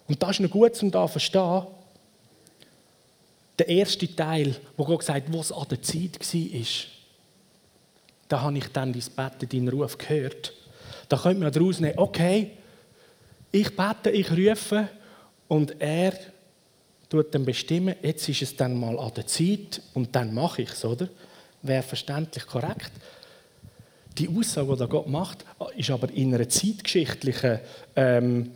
[0.09, 1.67] Und das ist noch gut, um da zu verstehen.
[3.59, 6.67] Der erste Teil, wo Gott sagt, was an der Zeit war,
[8.29, 10.53] da habe ich dann dein Beten, deinen Ruf gehört.
[11.09, 12.51] Da könnte man daraus nehmen, okay,
[13.51, 14.89] ich bete, ich rufe
[15.49, 16.13] und er
[17.13, 20.71] tut dann bestimmen, jetzt ist es dann mal an der Zeit und dann mache ich
[20.71, 21.09] es, oder?
[21.61, 22.91] Wäre verständlich korrekt.
[24.17, 25.45] Die Aussage, die Gott macht,
[25.77, 27.61] ist aber in einer zeitgeschichtlichen
[27.97, 28.53] ähm,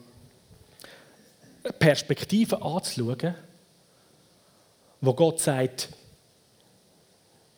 [1.79, 3.35] Perspektive anzuschauen,
[5.03, 5.91] wo Gott sagt,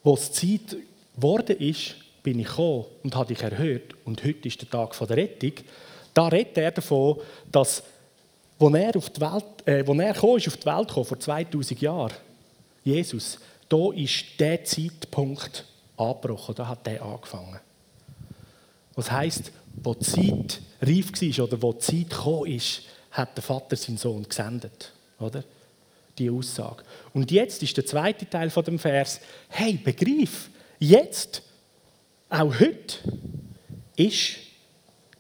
[0.03, 0.77] wo es Zeit
[1.15, 5.17] geworden ist, bin ich gekommen und habe dich erhöht und heute ist der Tag der
[5.17, 5.53] Rettung.
[6.13, 7.21] Da redet er davon,
[7.53, 7.85] dass,
[8.59, 11.81] als er, auf die Welt, äh, er kam, ist auf die Welt gekommen, vor 2000
[11.81, 12.15] Jahren,
[12.85, 15.65] Jesus, da ist der Zeitpunkt
[15.97, 17.61] angebrochen, da hat er angefangen.
[18.95, 23.43] Was heisst, wo die Zeit reif war oder wo die Zeit gekommen ist, hat der
[23.43, 24.93] Vater seinen Sohn gesendet.
[25.21, 25.45] Oder?
[26.19, 26.83] Die Aussage.
[27.13, 31.43] Und jetzt ist der zweite Teil von dem Vers, hey, begreif, jetzt
[32.29, 32.97] auch heute
[33.97, 34.37] ist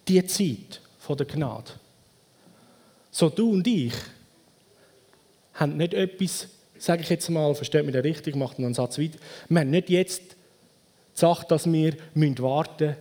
[0.07, 1.72] die Zeit der Gnade.
[3.18, 3.92] So du und ich
[5.54, 6.46] haben nicht etwas,
[6.78, 9.90] sage ich jetzt mal, versteht mich da richtig, macht einen Satz weiter, wir haben nicht
[9.90, 10.22] jetzt
[11.12, 12.96] gesagt, dass wir warten müssen,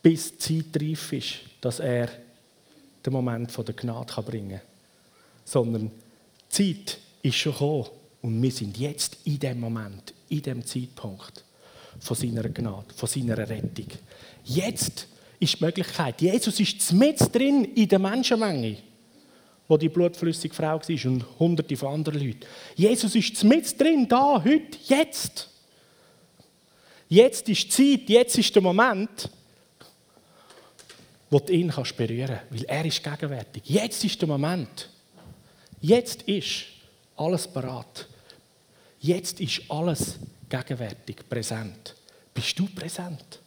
[0.00, 2.08] bis die Zeit reif ist, dass er
[3.04, 4.60] den Moment der Gnade bringen kann.
[5.44, 7.88] Sondern die Zeit ist schon gekommen
[8.22, 11.44] und wir sind jetzt in dem Moment, in dem Zeitpunkt
[12.00, 13.88] von seiner Gnade, von seiner Rettung.
[14.42, 15.06] Jetzt
[15.38, 18.78] ist die Möglichkeit, Jesus ist mit drin in der Menschenmenge,
[19.68, 22.40] wo die blutflüssige Frau war und hunderte von anderen Leuten.
[22.74, 25.48] Jesus ist mit drin, da, heute, jetzt.
[27.08, 29.30] Jetzt ist die Zeit, jetzt ist der Moment,
[31.30, 33.62] wo du ihn kannst berühren kannst, weil er ist gegenwärtig.
[33.66, 34.90] Jetzt ist der Moment.
[35.80, 36.64] Jetzt ist
[37.16, 38.06] alles parat.
[39.00, 40.16] Jetzt ist alles
[40.48, 41.94] gegenwärtig, präsent.
[42.32, 43.40] Bist du präsent?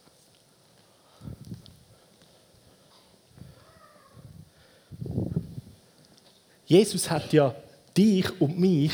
[6.68, 7.56] Jesus hat ja
[7.96, 8.92] dich und mich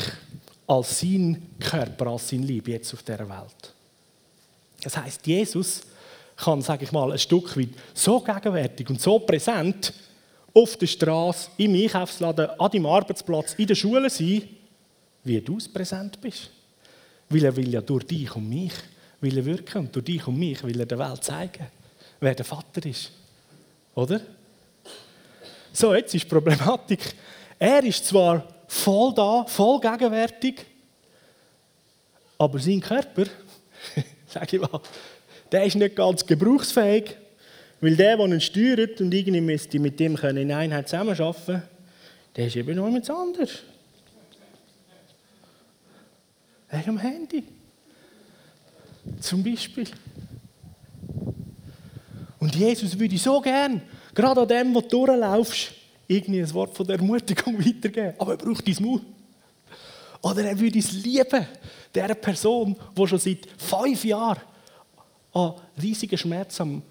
[0.66, 3.74] als sein Körper, als sein Lieb jetzt auf dieser Welt.
[4.82, 5.82] Das heißt, Jesus
[6.36, 9.92] kann, sage ich mal, ein Stück weit so gegenwärtig und so präsent
[10.54, 14.42] auf der Straße, im Einkaufsladen, an deinem Arbeitsplatz, in der Schule sein,
[15.24, 16.50] wie du es präsent bist.
[17.28, 18.72] Weil er will ja durch dich und mich
[19.20, 21.66] will er wirken und durch dich und mich will er der Welt zeigen,
[22.20, 23.10] wer der Vater ist.
[23.94, 24.20] Oder?
[25.72, 27.00] So, jetzt ist die Problematik.
[27.58, 30.64] Er ist zwar voll da, voll gegenwärtig,
[32.38, 33.24] aber sein Körper,
[34.26, 34.80] sage ich mal,
[35.52, 37.16] der ist nicht ganz gebrauchsfähig,
[37.80, 41.62] weil der, der ihn steuert und irgendwie müsste mit dem in Einheit zusammenarbeiten
[42.36, 43.62] der ist eben noch jemand anderes.
[46.68, 47.44] Er ist am Handy.
[49.20, 49.86] Zum Beispiel.
[52.40, 53.80] Und Jesus würde so gern,
[54.14, 55.72] gerade an dem, wo du durchlaufst,
[56.06, 58.14] irgendwie ein Wort von der Ermutigung weitergeben.
[58.18, 59.02] Aber er braucht dein Mut.
[60.22, 61.46] Oder er würde es lieben,
[61.94, 64.40] der Person, die schon seit fünf Jahren
[65.32, 66.82] an riesigen Schmerzen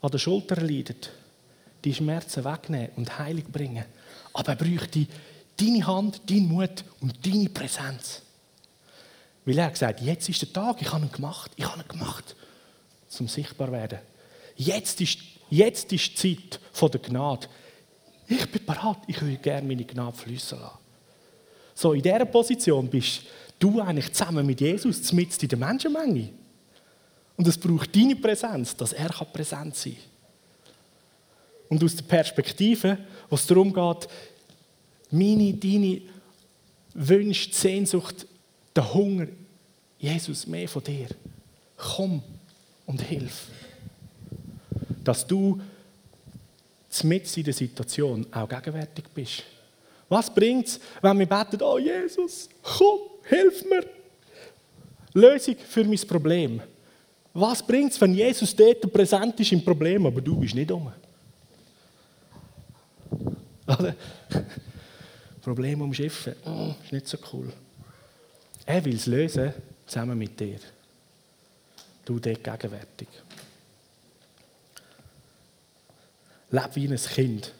[0.00, 1.10] an der Schulter leidet,
[1.84, 3.84] die Schmerzen wegnehmen und Heilung bringen.
[4.32, 5.06] Aber er bräuchte
[5.56, 8.22] deine Hand, deinen Mut und deine Präsenz.
[9.44, 12.36] Weil er gesagt, jetzt ist der Tag, ich habe ihn gemacht, ich habe ihn gemacht,
[13.08, 13.98] zum sichtbar werden.
[14.56, 15.18] Jetzt ist,
[15.50, 17.48] jetzt ist die Zeit der Gnade.
[18.28, 20.78] Ich bin bereit, ich will gerne meine Gnade fließen lassen.
[21.74, 23.22] So, in dieser Position bist
[23.58, 26.30] du eigentlich zusammen mit Jesus mitten in der Menschenmenge.
[27.36, 30.02] Und es braucht deine Präsenz, dass er präsent sein kann.
[31.68, 34.08] Und aus der Perspektive, wo es darum geht,
[35.10, 36.02] meine, deine
[36.94, 38.26] Wünsche, Sehnsucht,
[38.74, 39.26] der Hunger,
[39.98, 41.08] Jesus, mehr von dir.
[41.76, 42.22] Komm
[42.86, 43.48] und hilf.
[45.04, 45.60] Dass du
[47.04, 49.42] mit in der Situation auch gegenwärtig bist.
[50.08, 53.84] Was bringt es, wenn wir beten, oh Jesus, komm, hilf mir.
[55.12, 56.62] Lösung für mein Problem.
[57.34, 60.90] Was bringt es, wenn Jesus dort präsent ist im Problem, aber du bist nicht um?
[65.42, 67.52] Problem umschiffen, oh, ist nicht so cool.
[68.66, 69.52] Er will es lösen,
[69.86, 70.58] zusammen mit dir.
[72.04, 73.08] Du dort gegenwärtig.
[76.50, 77.54] Lebe wie ein Kind.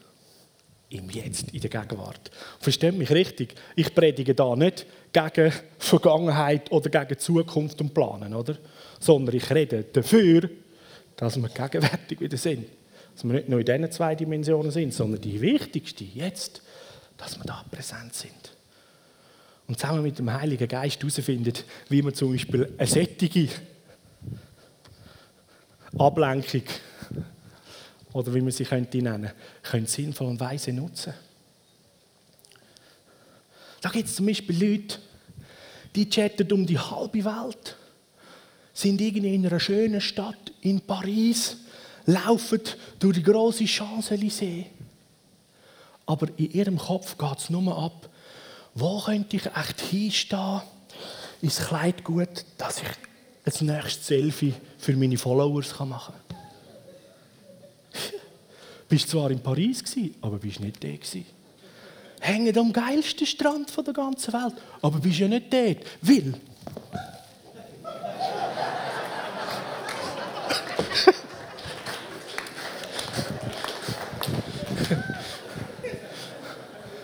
[0.90, 2.30] Im Jetzt, in der Gegenwart.
[2.60, 8.56] Versteht mich richtig, ich predige da nicht gegen Vergangenheit oder gegen Zukunft und Planen, oder?
[8.98, 10.48] Sondern ich rede dafür,
[11.16, 12.68] dass wir gegenwärtig wieder sind.
[13.14, 16.62] Dass wir nicht nur in diesen zwei Dimensionen sind, sondern die wichtigste, jetzt,
[17.18, 18.52] dass wir da präsent sind.
[19.66, 21.52] Und zusammen mit dem Heiligen Geist herausfinden,
[21.90, 23.48] wie man zum Beispiel eine sättige
[25.98, 26.62] Ablenkung
[28.12, 29.30] oder wie man sie könnte nennen
[29.62, 31.14] könnte, sinnvoll und weise nutzen.
[33.80, 34.98] Da gibt es zum Beispiel Leute,
[35.94, 37.76] die chatten um die halbe Welt,
[38.72, 41.56] sind irgendwie in einer schönen Stadt in Paris,
[42.06, 42.60] laufen
[42.98, 44.66] durch die große Champs-Élysées.
[46.06, 48.08] Aber in ihrem Kopf geht es nur ab,
[48.74, 50.62] wo könnte ich echt hinstehen,
[51.42, 56.27] ins Kleid gut, dass ich ein nächstes Selfie für meine Followers machen kann.
[58.88, 59.84] Bist zwar in Paris,
[60.20, 60.88] aber bist nicht da.
[62.20, 65.78] Hängen am geilsten Strand der ganzen Welt, aber bist ja nicht dort.
[66.02, 66.34] Weil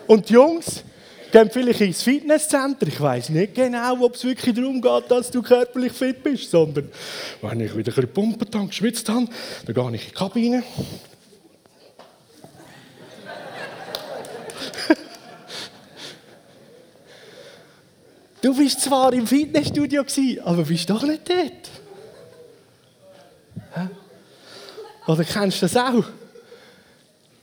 [0.06, 0.82] Und die Jungs
[1.32, 2.86] gehen vielleicht ins Fitnesscenter.
[2.86, 6.90] Ich weiß nicht genau, ob es wirklich darum geht, dass du körperlich fit bist, sondern
[7.40, 9.26] wenn ich wieder ein bisschen pumpen geschwitzt habe,
[9.66, 10.62] dann gehe ich in die Kabine.
[18.44, 20.04] Du bist zwar im Fitnessstudio
[20.44, 21.70] aber bist doch nicht dort.
[25.06, 26.04] Oder kennst du das auch?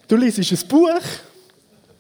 [0.08, 1.02] Du liest ein Buch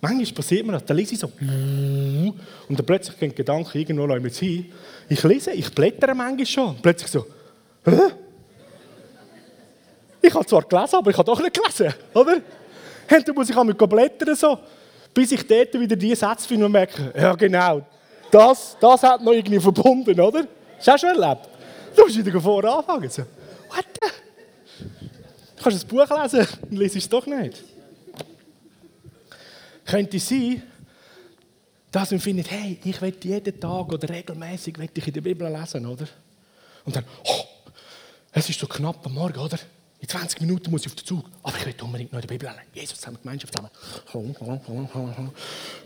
[0.01, 4.35] Manchmal passiert mir das, da lese ich so und dann plötzlich gehen Gedanken irgendwo mit
[4.35, 4.71] hin.
[5.09, 7.25] Ich lese, ich blättere manchmal schon und plötzlich so,
[7.83, 8.01] Hä?
[10.21, 12.33] Ich habe zwar gelesen, aber ich habe doch nicht gelesen, oder?
[12.35, 14.59] Und dann muss ich einmal blättern so,
[15.11, 17.83] bis ich dort wieder die Sätze finde und merke, ja genau,
[18.31, 20.47] das, das hat noch irgendwie verbunden, oder?
[20.77, 21.49] Hast du schon erlebt?
[21.95, 23.09] Du musst wieder vorher anfangen.
[23.09, 23.23] So,
[23.69, 24.85] what the?
[25.57, 27.63] Du kannst ein Buch lesen und liest es doch nicht.
[29.85, 30.63] Könnte sein,
[31.91, 36.07] dass man findet, hey, ich will jeden Tag oder regelmäßig in der Bibel lesen, oder?
[36.85, 37.43] Und dann, oh,
[38.31, 39.59] es ist so knapp am Morgen, oder?
[40.01, 41.25] In 20 Minuten muss ich auf den Zug.
[41.43, 42.61] Aber ich will unbedingt noch in der Bibel lesen.
[42.73, 43.69] Jesus zusammen, Gemeinschaft zusammen.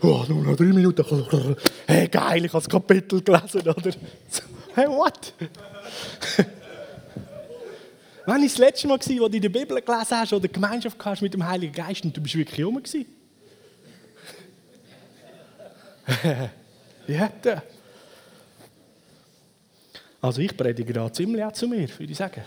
[0.00, 1.56] Oh, nur noch drei Minuten.
[1.86, 3.92] Hey, geil, ich habe das Kapitel gelesen, oder?
[4.74, 5.34] Hey, what?
[8.24, 11.20] Wann war das letzte Mal, als du in der Bibel gelesen hast oder Gemeinschaft hast
[11.20, 12.82] mit dem Heiligen Geist und du bist wirklich rum
[17.08, 17.62] ja, da.
[20.20, 22.42] Also ich predige da ziemlich auch zu mir, würde ich sagen.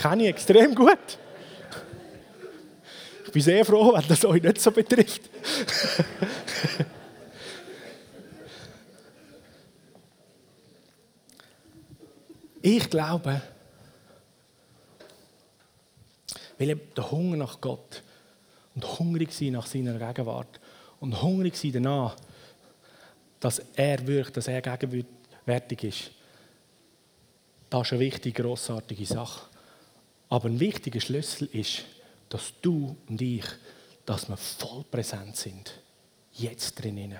[0.00, 1.18] Kenne ich extrem gut.
[3.26, 5.28] Ich bin sehr froh, wenn das euch nicht so betrifft.
[12.62, 13.42] ich glaube,
[16.58, 18.02] weil der Hunger nach Gott
[18.74, 20.60] und hungrig sein nach seiner Gegenwart
[20.98, 22.16] und hungrig sein danach,
[23.38, 26.10] dass er wirkt, dass er gegenwärtig ist.
[27.68, 29.49] Das ist eine wichtige, grossartige Sache.
[30.30, 31.84] Aber ein wichtiger Schlüssel ist,
[32.30, 33.44] dass du und ich,
[34.06, 35.74] dass wir voll präsent sind.
[36.32, 37.16] Jetzt drinnen.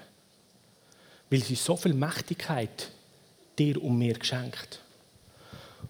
[1.29, 2.91] Weil sie so viel Mächtigkeit
[3.59, 4.81] dir und mir geschenkt.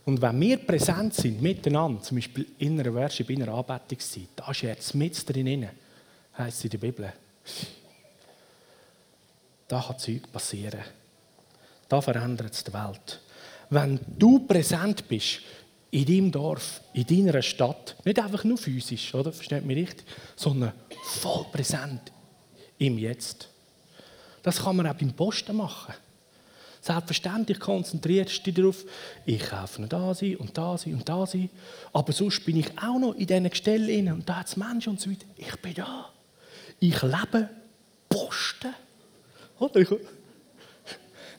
[0.04, 4.50] Und wenn wir präsent sind miteinander, zum Beispiel in einer Worship, in einer Anbetungszeit, da
[4.50, 5.68] ist jetzt mit drinnen,
[6.36, 7.12] heisst es in der Bibel
[9.70, 10.80] da kann Zeug passieren.
[11.88, 13.20] Da verändert es die Welt.
[13.70, 15.40] Wenn du präsent bist
[15.90, 19.32] in deinem Dorf, in deiner Stadt, nicht einfach nur physisch, oder?
[19.32, 20.72] Versteht mich richtig, sondern
[21.02, 22.12] voll präsent
[22.78, 23.48] im Jetzt.
[24.42, 25.94] Das kann man auch beim Posten machen.
[26.80, 28.84] Selbstverständlich konzentrierst du dich darauf,
[29.26, 31.50] ich kaufe da sein und da sein und da sein.
[31.92, 35.00] Aber sonst bin ich auch noch in diesen Gestellen und da hat es Menschen und
[35.00, 35.26] so weiter.
[35.36, 36.10] Ich bin da.
[36.78, 37.50] Ich lebe
[38.08, 38.74] Posten.
[39.58, 39.84] Oder?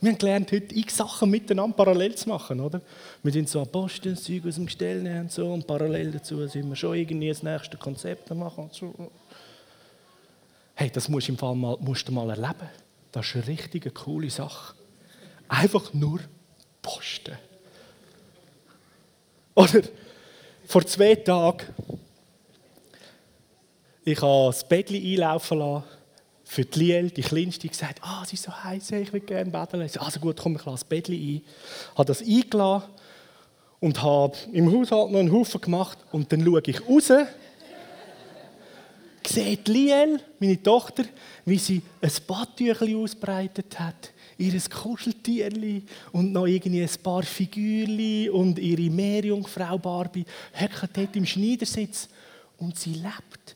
[0.01, 2.59] Wir haben gelernt, heute x Sachen miteinander parallel zu machen.
[2.59, 2.81] Oder?
[3.21, 5.53] Wir sind so Apostel, Zeug aus dem Gestell und so.
[5.53, 8.63] Und parallel dazu sind wir schon irgendwie das nächste Konzept machen.
[8.63, 9.11] Und so.
[10.73, 12.67] Hey, das musst du im Fall mal, musst du mal erleben.
[13.11, 14.73] Das ist eine richtig coole Sache.
[15.47, 16.19] Einfach nur
[16.81, 17.37] posten.
[19.53, 19.83] Oder
[20.65, 21.67] vor zwei Tagen,
[24.03, 26.00] ich habe das Bettchen einlaufen lassen
[26.51, 29.83] für die Liel, die Kleinste, gesagt, ah, sie ist so heiß, ich will gerne betteln.
[29.83, 31.41] Ich also gut, komm, ich lasse das Bettchen ein.
[31.95, 32.89] Habe das eingeladen
[33.79, 37.09] und habe im Haushalt noch einen Haufen gemacht und dann schaue ich raus
[39.25, 41.05] sieht Liel, meine Tochter,
[41.45, 48.59] wie sie ein Badtüchli ausbreitet hat, ihr Kuscheltierli und noch irgendwie ein paar Figürli und
[48.59, 50.25] ihre Meerjungfrau Barbie
[50.59, 52.09] hocken dort im Schneidersitz
[52.57, 53.55] und sie lebt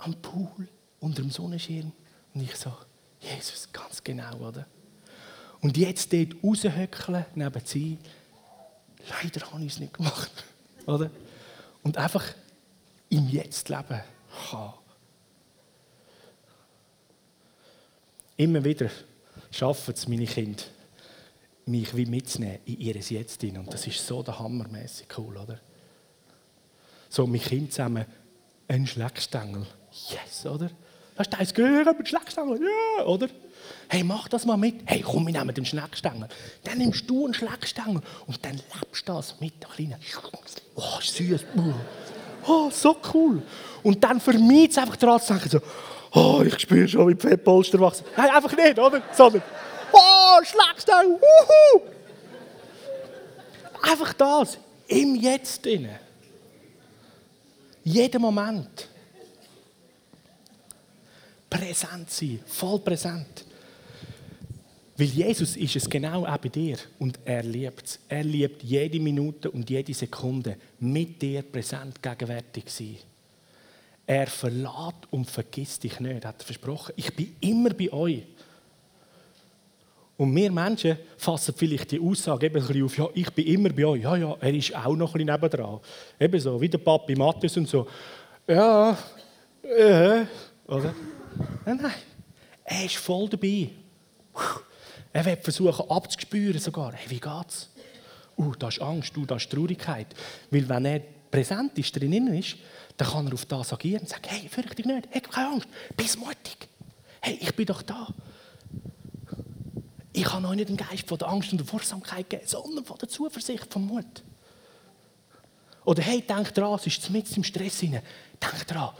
[0.00, 0.68] am Pool
[1.00, 1.92] unter dem Sonnenschirm.
[2.36, 2.70] Und ich so,
[3.18, 4.66] Jesus, ganz genau, oder?
[5.62, 7.96] Und jetzt dort raushöckeln, neben sie,
[9.08, 10.30] leider habe ich es nicht gemacht,
[10.86, 11.10] oder?
[11.82, 12.22] Und einfach
[13.08, 14.02] im Jetzt leben.
[14.52, 14.78] Ha.
[18.36, 18.90] Immer wieder
[19.50, 20.62] schaffen es meine Kinder,
[21.64, 23.56] mich wie mitzunehmen in ihr Jetzt hin.
[23.56, 25.58] Und das ist so der hammermäßig cool, oder?
[27.08, 28.04] So mit Kind zusammen
[28.68, 29.66] einen Schleckstängel.
[30.10, 30.70] Yes, oder?
[31.16, 32.60] Hast du das gehört mit Schleckstängel?
[32.98, 33.28] Ja, oder?
[33.88, 34.82] Hey, mach das mal mit.
[34.84, 36.28] Hey, komm, wir nehmen den Schleckstängel.
[36.64, 39.96] Dann nimmst du einen Schleckstängel und dann lebst du das mit der kleinen.
[40.74, 41.44] Oh, süß.
[42.46, 43.42] Oh, so cool.
[43.82, 45.60] Und dann vermeidet es einfach daran zu denken, so,
[46.12, 48.04] oh, ich spüre schon, wie die Fettpolster wachsen.
[48.16, 49.02] Nein, einfach nicht, oder?
[49.12, 49.42] Sondern,
[49.92, 51.82] oh, Schlagstang, wuhu!
[53.82, 54.58] Einfach das,
[54.88, 55.88] im Jetzt drin.
[57.84, 58.88] Jeden Moment.
[61.48, 63.44] Präsent sein, voll präsent.
[64.98, 67.98] Weil Jesus ist es genau auch bei dir und er liebt es.
[68.08, 72.96] Er liebt jede Minute und jede Sekunde mit dir präsent gegenwärtig sein.
[74.06, 76.94] Er verlässt und vergisst dich nicht, hat er versprochen.
[76.96, 78.22] Ich bin immer bei euch.
[80.16, 83.68] Und wir Menschen fassen vielleicht die Aussage eben ein bisschen auf, ja, ich bin immer
[83.68, 84.02] bei euch.
[84.02, 85.80] Ja, ja, er ist auch noch ein bisschen nebendran.
[86.18, 87.86] Eben so, wie der Papi Matthias und so.
[88.48, 88.96] Ja,
[89.62, 90.24] äh,
[90.66, 90.94] oder?
[91.64, 91.92] Nein, nein,
[92.64, 93.70] er ist voll dabei.
[95.12, 96.92] Er wird versuchen abzuspüren sogar.
[96.92, 97.70] Hey, wie geht's?
[98.36, 100.08] Uh, da ist Angst, uh, da ist Traurigkeit.
[100.50, 102.56] Weil wenn er präsent ist, drinnen ist,
[102.96, 105.68] dann kann er auf das agieren und sagen, hey, fürchte dich nicht, hab keine Angst,
[105.96, 106.68] bist mutig.
[107.20, 108.08] Hey, ich bin doch da.
[110.12, 112.96] Ich habe euch nicht den Geist von der Angst und der Furchtsamkeit gegeben, sondern von
[112.98, 114.22] der Zuversicht, vom Mut.
[115.84, 118.02] Oder hey, denk dran, es ist mit im Stress hinein.
[118.40, 118.90] Denk dran,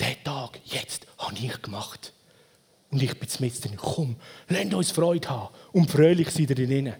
[0.00, 2.12] den Tag jetzt habe ich gemacht.
[2.90, 3.76] Und ich bin mit drin.
[3.76, 4.16] Komm,
[4.48, 6.94] lasst uns Freude haben und fröhlich sein drinnen.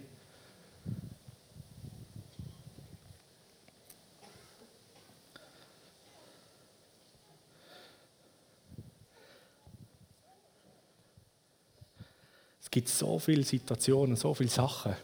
[12.75, 14.97] gibt so viele Situationen, so viele Sachen,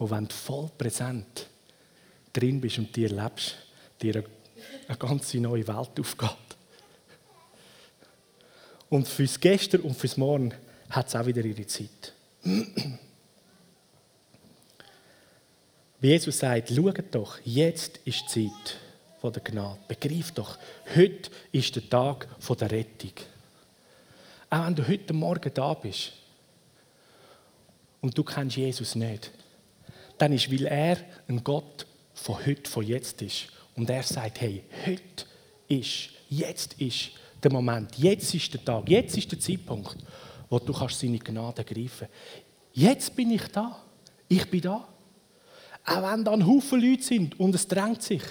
[0.00, 1.48] wo wenn du voll präsent
[2.32, 3.54] drin bist und dir lebst,
[4.02, 4.24] dir
[4.88, 6.43] eine ganze neue Welt aufgeht.
[8.94, 10.54] Und fürs Gestern und fürs Morgen
[10.88, 12.12] hat es auch wieder ihre Zeit.
[16.00, 19.80] Wie Jesus sagt, schaut doch, jetzt ist die Zeit der Gnade.
[19.88, 20.58] Begreif doch,
[20.94, 23.14] heute ist der Tag der Rettung.
[24.48, 26.12] Auch wenn du heute Morgen da bist,
[28.00, 29.32] und du kennst Jesus nicht,
[30.18, 31.84] dann ist, weil er ein Gott
[32.14, 33.48] von heute, von jetzt ist.
[33.74, 35.26] Und er sagt, hey, heute
[35.66, 37.10] ist, jetzt ist
[37.44, 39.96] der Moment, jetzt ist der Tag, jetzt ist der Zeitpunkt,
[40.48, 42.08] wo du kannst seine Gnade greifen
[42.72, 43.80] Jetzt bin ich da.
[44.26, 44.88] Ich bin da.
[45.86, 48.22] Auch wenn da ein Haufen Leute sind und es drängt sich.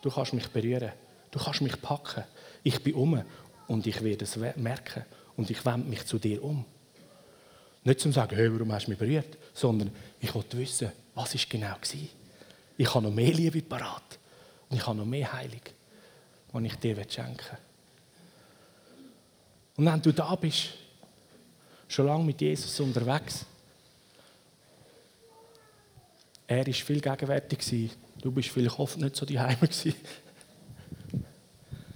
[0.00, 0.92] Du kannst mich berühren.
[1.30, 2.22] Du kannst mich packen.
[2.62, 3.20] Ich bin um
[3.66, 5.04] und ich werde es merken.
[5.36, 6.64] Und ich wende mich zu dir um.
[7.82, 9.90] Nicht zum sagen, hey, warum hast du mich berührt, sondern
[10.20, 11.78] ich wollte wissen, was ist genau war.
[12.76, 14.20] Ich habe noch mehr Liebe parat
[14.68, 15.62] und ich habe noch mehr Heilung,
[16.54, 17.71] die ich dir schenken will.
[19.76, 20.70] Und wenn du da bist,
[21.88, 23.44] schon lange mit Jesus unterwegs,
[26.46, 29.68] er war viel gegenwärtig, du bist vielleicht oft nicht so die Heime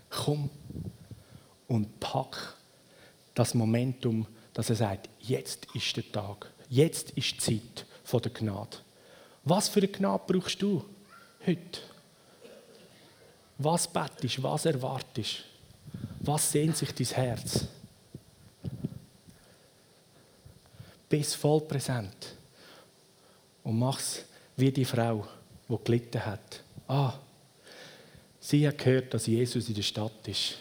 [0.09, 0.49] Komm
[1.69, 2.55] und pack
[3.35, 8.33] das Momentum dass er sagt, jetzt ist der Tag, jetzt ist die Zeit von der
[8.33, 8.79] Gnade.
[9.45, 10.83] Was für eine Gnade brauchst du
[11.47, 11.81] heute?
[13.59, 15.45] Was bettest, was erwartest?
[16.27, 17.67] Was sehnt sich dein Herz?
[21.09, 22.35] Bist voll präsent
[23.63, 24.25] und mach's
[24.57, 25.27] wie die Frau,
[25.69, 26.63] die gelitten hat.
[26.89, 27.15] Ah,
[28.41, 30.57] sie hat gehört, dass Jesus in der Stadt ist.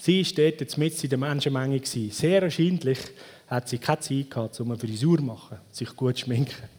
[0.00, 1.80] Sie dort jetzt mit in der Menschenmenge.
[1.84, 2.98] Sehr wahrscheinlich
[3.46, 6.73] hat sie keine Zeit gehabt, um eine Frisur zu machen, sich gut zu schminken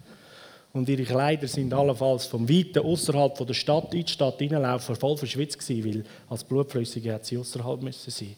[0.76, 5.16] und ihre Kleider sind allenfalls vom Weiten außerhalb der Stadt in die Stadt reinlaufen, voll
[5.16, 8.36] verschwitzt gewesen, weil als Blutflüssige hätte sie außerhalb müssen sein.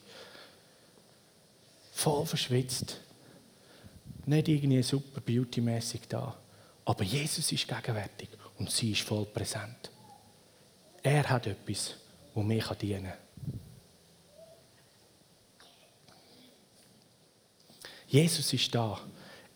[1.93, 2.99] Voll verschwitzt.
[4.27, 6.37] Nicht irgendwie super beautymäßig da.
[6.85, 8.29] Aber Jesus ist gegenwärtig
[8.59, 9.89] und sie ist voll präsent.
[11.01, 11.95] Er hat etwas,
[12.35, 13.13] wo mir dienen kann.
[18.07, 18.99] Jesus ist da.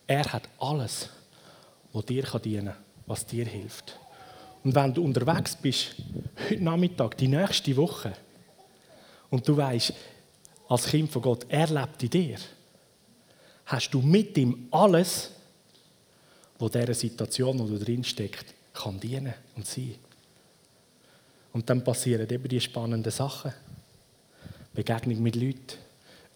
[0.08, 1.10] Er hat alles
[1.92, 2.76] was dir dienen kann,
[3.06, 3.98] was dir hilft.
[4.64, 5.96] Und wenn du unterwegs bist,
[6.48, 8.12] heute Nachmittag, die nächste Woche,
[9.30, 9.92] und du weißt,
[10.68, 12.38] als Kind von Gott, er lebt in dir,
[13.66, 15.30] hast du mit ihm alles,
[16.58, 19.96] wo dieser Situation, wo du drin steckt, kann dienen und sein.
[21.52, 23.52] Und dann passieren eben die spannenden Sachen.
[24.72, 25.78] Begegnung mit Leuten.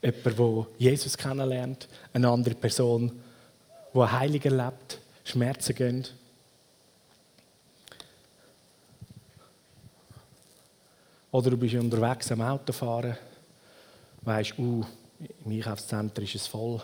[0.03, 1.89] Jemand, der Jesus kennenlernt.
[2.13, 3.13] Eine andere Person,
[3.95, 4.99] die ein Heilig erlebt.
[5.27, 6.07] Schmerzen gehen.
[11.33, 13.17] Oder du bist unterwegs am Autofahren.
[14.23, 14.85] Weißt, uh,
[15.45, 16.81] im Einkaufszentrum ist es voll.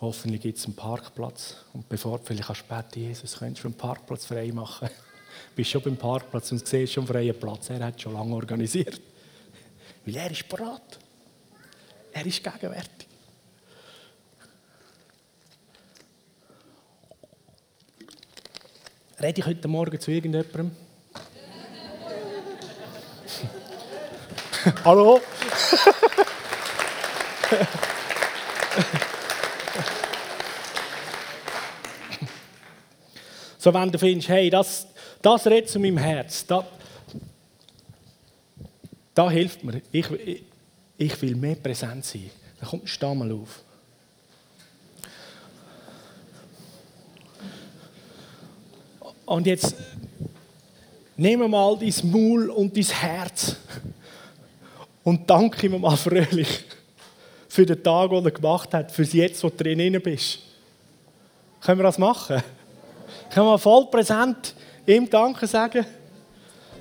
[0.00, 1.56] Hoffentlich gibt es einen Parkplatz.
[1.74, 4.88] Und bevor du vielleicht kannst Jesus, könntest du einen Parkplatz frei machen?
[4.88, 7.68] Du bist schon beim Parkplatz und siehst schon einen freien Platz.
[7.68, 9.00] Er hat schon lange organisiert.
[10.06, 10.98] Weil er ist bereit.
[12.12, 13.03] Er ist gegenwärtig.
[19.24, 20.70] Rede ich heute Morgen zu irgendjemandem?
[24.84, 25.18] Hallo?
[33.56, 34.86] So, wenn du findest, hey, das,
[35.22, 36.66] das redet zu meinem Herz, da,
[39.14, 39.80] da hilft mir.
[39.90, 40.42] Ich, ich,
[40.98, 42.30] ich will mehr präsent sein.
[42.60, 43.63] Dann kommt ein Stammel auf.
[49.26, 49.74] Und jetzt
[51.16, 53.56] wir mal dein Maul und dein Herz
[55.04, 56.64] und danke ihm mal fröhlich
[57.48, 60.40] für den Tag, den er gemacht hat, für Jetzt, wo du drin bist.
[61.60, 62.42] Können wir das machen?
[63.30, 64.54] Können wir voll präsent
[64.86, 65.86] ihm Danke sagen?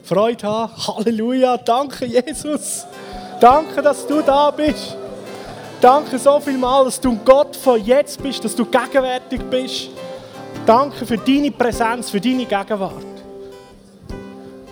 [0.03, 0.87] Freude haben.
[0.87, 1.57] Halleluja.
[1.57, 2.85] Danke, Jesus.
[3.39, 4.97] Danke, dass du da bist.
[5.79, 9.89] Danke so viel mal, dass du Gott von jetzt bist, dass du gegenwärtig bist.
[10.65, 13.03] Danke für deine Präsenz, für deine Gegenwart.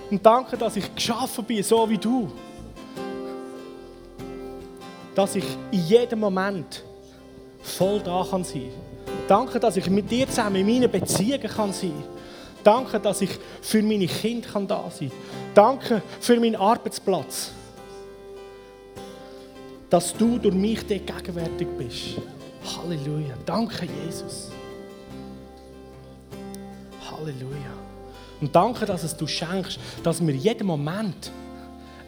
[0.10, 2.32] Und danke, dass ich geschaffen bin, so wie du.
[5.14, 6.82] Dass ich in jedem Moment
[7.62, 8.70] voll da kann sein
[9.06, 9.16] kann.
[9.28, 12.22] Danke, dass ich mit dir zusammen in meinen Beziehungen kann sein kann.
[12.64, 13.32] Danke, dass ich
[13.62, 15.18] für meine Kinder kann da sein kann.
[15.54, 17.52] Danke für meinen Arbeitsplatz.
[19.90, 22.22] Dass du durch mich gegenwärtig bist.
[22.78, 23.36] Halleluja.
[23.46, 24.51] Danke, Jesus.
[27.22, 27.74] Halleluja.
[28.40, 31.32] Und danke, dass es du schenkst, dass wir jeden Moment,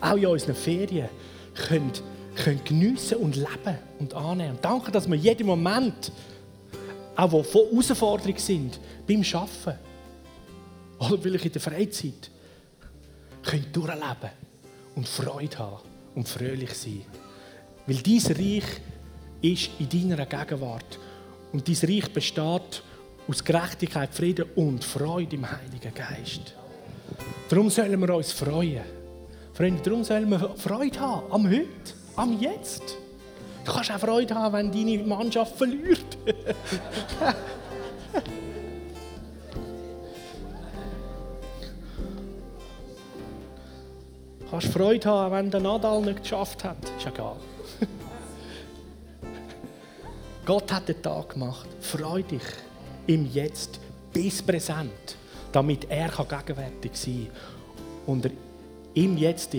[0.01, 1.09] auch in unseren Ferien,
[1.53, 1.91] können,
[2.35, 4.57] können geniessen und leben und annehmen.
[4.61, 6.11] danke, dass wir jeden Moment
[7.15, 9.79] auch die von Herausforderung sind, beim Arbeiten
[10.99, 12.31] oder vielleicht in der Freizeit,
[13.43, 14.31] können durchleben
[14.95, 15.81] und Freude haben
[16.15, 17.05] und fröhlich sein.
[17.85, 18.63] Weil dein Reich
[19.41, 20.97] ist in deiner Gegenwart.
[21.51, 22.83] Und dein Reich besteht
[23.27, 26.55] aus Gerechtigkeit, Frieden und Freude im Heiligen Geist.
[27.49, 28.83] Darum sollen wir uns freuen.
[29.53, 31.67] Freunde, darum sollen wir Freude haben am Heute,
[32.15, 32.97] am Jetzt.
[33.63, 36.17] Du kannst auch Freude haben, wenn deine Mannschaft verliert.
[44.39, 46.77] du kannst Freude haben, wenn der Nadal nicht geschafft hat.
[46.97, 47.37] Ist egal.
[50.45, 51.69] Gott hat den Tag gemacht.
[51.79, 52.41] Freu dich
[53.07, 53.79] im Jetzt,
[54.11, 55.17] bis präsent,
[55.51, 58.31] damit er gegenwärtig sein kann und er
[58.93, 59.55] im Jetzt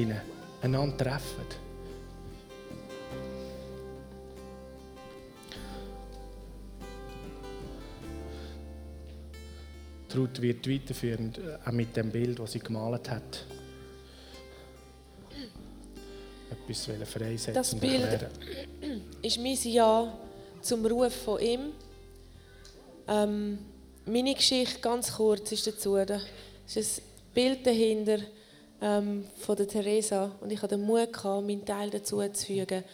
[0.62, 1.64] einander treffen.
[10.16, 13.45] Ruth wird weiterführen, äh, auch mit dem Bild, das sie gemalt hat.
[16.51, 18.28] Etwas freisetzen Das Bild
[19.22, 20.16] ist mein Ja
[20.61, 21.72] zum Ruf von ihm.
[23.07, 23.59] Ähm,
[24.07, 25.97] meine Geschichte, ganz kurz, ist dazu.
[26.05, 26.21] Da
[26.67, 27.03] ist ein
[27.35, 28.19] Bild dahinter
[28.81, 32.85] ähm, von der Theresa und ich hatte den Mut, gehabt, meinen Teil dazu zu fügen.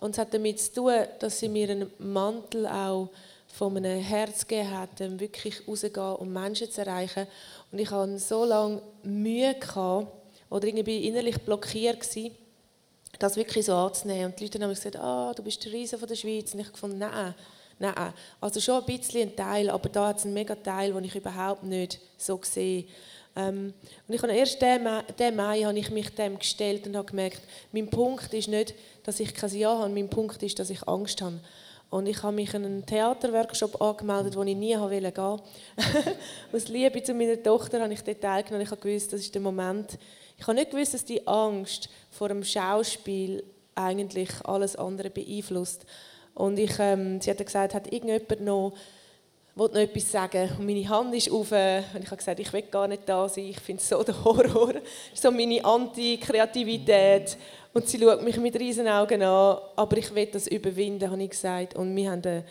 [0.00, 3.08] Und es hat damit zu tun, dass sie mir einen Mantel auch
[3.48, 7.26] von einem Herz gegeben hat, um wirklich rauszugehen und Menschen zu erreichen.
[7.72, 10.12] Und ich hatte so lange Mühe gehabt,
[10.50, 12.34] oder irgendwie innerlich blockiert gewesen,
[13.18, 14.26] das wirklich so anzunehmen.
[14.26, 16.54] Und die Leute haben gesagt, ah, du bist der Riese von der Schweiz.
[16.54, 17.34] Und ich gefunden, nein,
[17.78, 18.12] nein.
[18.40, 21.14] Also schon ein bisschen ein Teil, aber da hat es einen mega Teil, den ich
[21.14, 22.84] überhaupt nicht so sehe.
[23.36, 23.72] Ähm,
[24.06, 27.88] und ich habe erst den Mai, habe ich mich dem gestellt und habe gemerkt, mein
[27.88, 28.74] Punkt ist nicht,
[29.04, 31.40] dass ich kein Ja habe, mein Punkt ist, dass ich Angst habe.
[31.90, 35.42] Und ich habe mich an einen Theaterworkshop angemeldet, wo ich nie gehen wollte.
[36.52, 38.66] Aus Liebe zu meiner Tochter habe ich dort teilgenommen.
[38.66, 39.98] Ich habe gewusst, das ist der Moment.
[40.36, 43.42] Ich habe nicht gewusst, dass die Angst vor dem Schauspiel
[43.74, 45.86] eigentlich alles andere beeinflusst.
[46.38, 48.72] Und ich, ähm, sie hat gesagt, hat irgendjemand noch
[49.58, 52.52] wollte noch etwas sagen und meine Hand ist auf äh, und ich habe gesagt, ich
[52.52, 54.74] will gar nicht da sein, ich finde es so der Horror.
[55.14, 57.36] So meine Anti-Kreativität
[57.74, 61.30] und sie schaut mich mit riesen Augen an, aber ich will das überwinden, habe ich
[61.30, 61.74] gesagt.
[61.74, 62.44] Und wir haben eine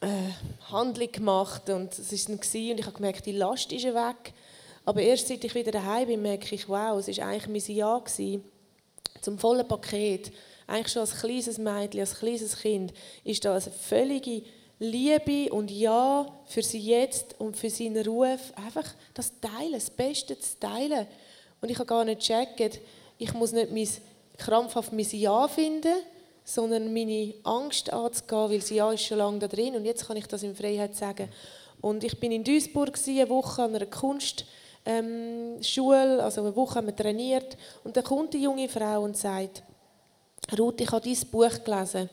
[0.00, 2.44] äh, Handlung gemacht und es ist dann und
[2.80, 4.32] ich habe gemerkt, die Last ist weg.
[4.86, 7.98] Aber erst seit ich wieder daheim bin, merke ich, wow, es war eigentlich mein Ja
[7.98, 8.42] gewesen,
[9.20, 10.32] zum vollen Paket.
[10.70, 12.92] Eigentlich schon als kleines Mädchen, als kleines Kind,
[13.24, 14.42] ist da eine völlige
[14.78, 18.52] Liebe und Ja für sie jetzt und für seinen Ruf.
[18.54, 21.06] Einfach das Teilen, das Beste zu teilen.
[21.60, 22.80] Und ich habe gar nicht gecheckt,
[23.18, 23.88] ich muss nicht mein,
[24.38, 25.96] krampfhaft mein Ja finden,
[26.44, 30.16] sondern meine Angst anzugehen, weil sie Ja ist schon lange da drin und jetzt kann
[30.16, 31.28] ich das in Freiheit sagen.
[31.80, 34.44] Und ich bin in Duisburg eine Woche an einer Kunstschule,
[34.86, 39.62] ähm, also eine Woche haben wir trainiert und da kommt eine junge Frau und sagt,
[40.58, 42.10] Ruth, ich habe dieses Buch gelesen,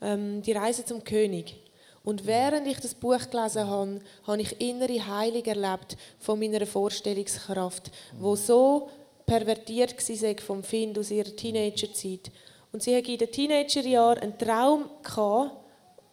[0.00, 1.56] ähm, «Die Reise zum König».
[2.04, 7.90] Und während ich das Buch gelesen habe, habe ich innere Heilung erlebt von meiner Vorstellungskraft,
[8.20, 8.88] wo so
[9.26, 12.30] pervertiert war vom Kind aus ihrer Teenagerzeit.
[12.72, 15.56] Und sie hatte in den Teenagerjahren einen Traum gehabt,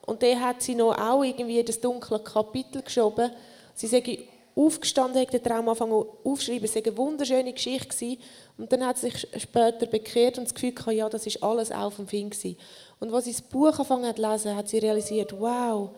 [0.05, 3.31] und den hat sie noch auch irgendwie in das dunkle Kapitel geschoben.
[3.73, 6.65] Sie sei aufgestanden, hat den Traum angefangen aufzuschreiben.
[6.65, 7.87] Es war eine wunderschöne Geschichte.
[7.87, 8.17] Gewesen.
[8.57, 11.71] Und dann hat sie sich später bekehrt und das Gefühl gehabt, ja, das ist alles
[11.71, 12.57] auf dem Fing gewesen.
[12.99, 15.89] Und als sie das Buch angefangen zu lesen, hat sie realisiert, wow,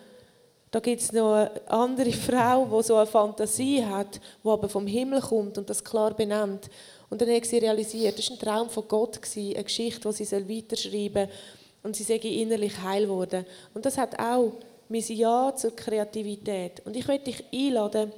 [0.71, 4.87] da gibt es noch eine andere Frau, die so eine Fantasie hat, die aber vom
[4.87, 6.69] Himmel kommt und das klar benennt.
[7.09, 10.49] Und dann hat sie realisiert, das war ein Traum von Gott, eine Geschichte, die sie
[10.49, 11.37] weiterschreiben soll.
[11.83, 13.45] Und sie sei innerlich heil geworden.
[13.73, 14.53] Und das hat auch
[14.89, 16.81] mein Ja zur Kreativität.
[16.83, 18.11] Und ich möchte dich einladen,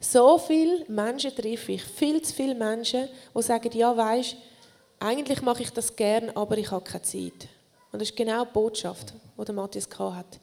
[0.00, 4.36] so viele Menschen treffe ich, viel zu viele Menschen, die sagen, ja, weisst,
[4.98, 7.48] eigentlich mache ich das gern, aber ich habe keine Zeit.
[7.92, 10.40] Und das ist genau die Botschaft, die Matthias hat.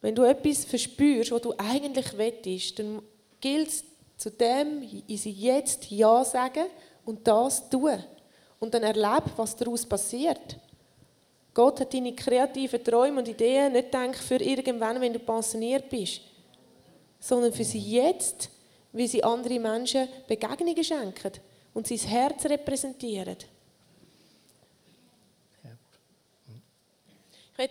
[0.00, 3.00] Wenn du etwas verspürst, was du eigentlich wettest, dann
[3.40, 3.84] gilt es,
[4.18, 6.66] zu dem sie jetzt Ja sagen
[7.06, 8.04] und das tun.
[8.60, 10.58] Und dann erlebe, was daraus passiert.
[11.52, 16.20] Gott hat deine kreativen Träume und Ideen nicht gedacht für irgendwann, wenn du pensioniert bist,
[17.24, 18.50] sondern für sie jetzt,
[18.92, 21.32] wie sie andere Menschen Begegnungen schenken
[21.72, 23.38] und sein Herz repräsentieren.
[27.52, 27.68] Ich will,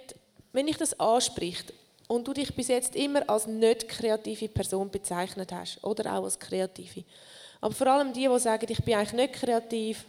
[0.54, 1.72] wenn ich das anspricht
[2.08, 6.40] und du dich bis jetzt immer als nicht kreative Person bezeichnet hast oder auch als
[6.40, 7.04] kreative,
[7.62, 10.06] aber vor allem die, die sagen, ich bin eigentlich nicht kreativ,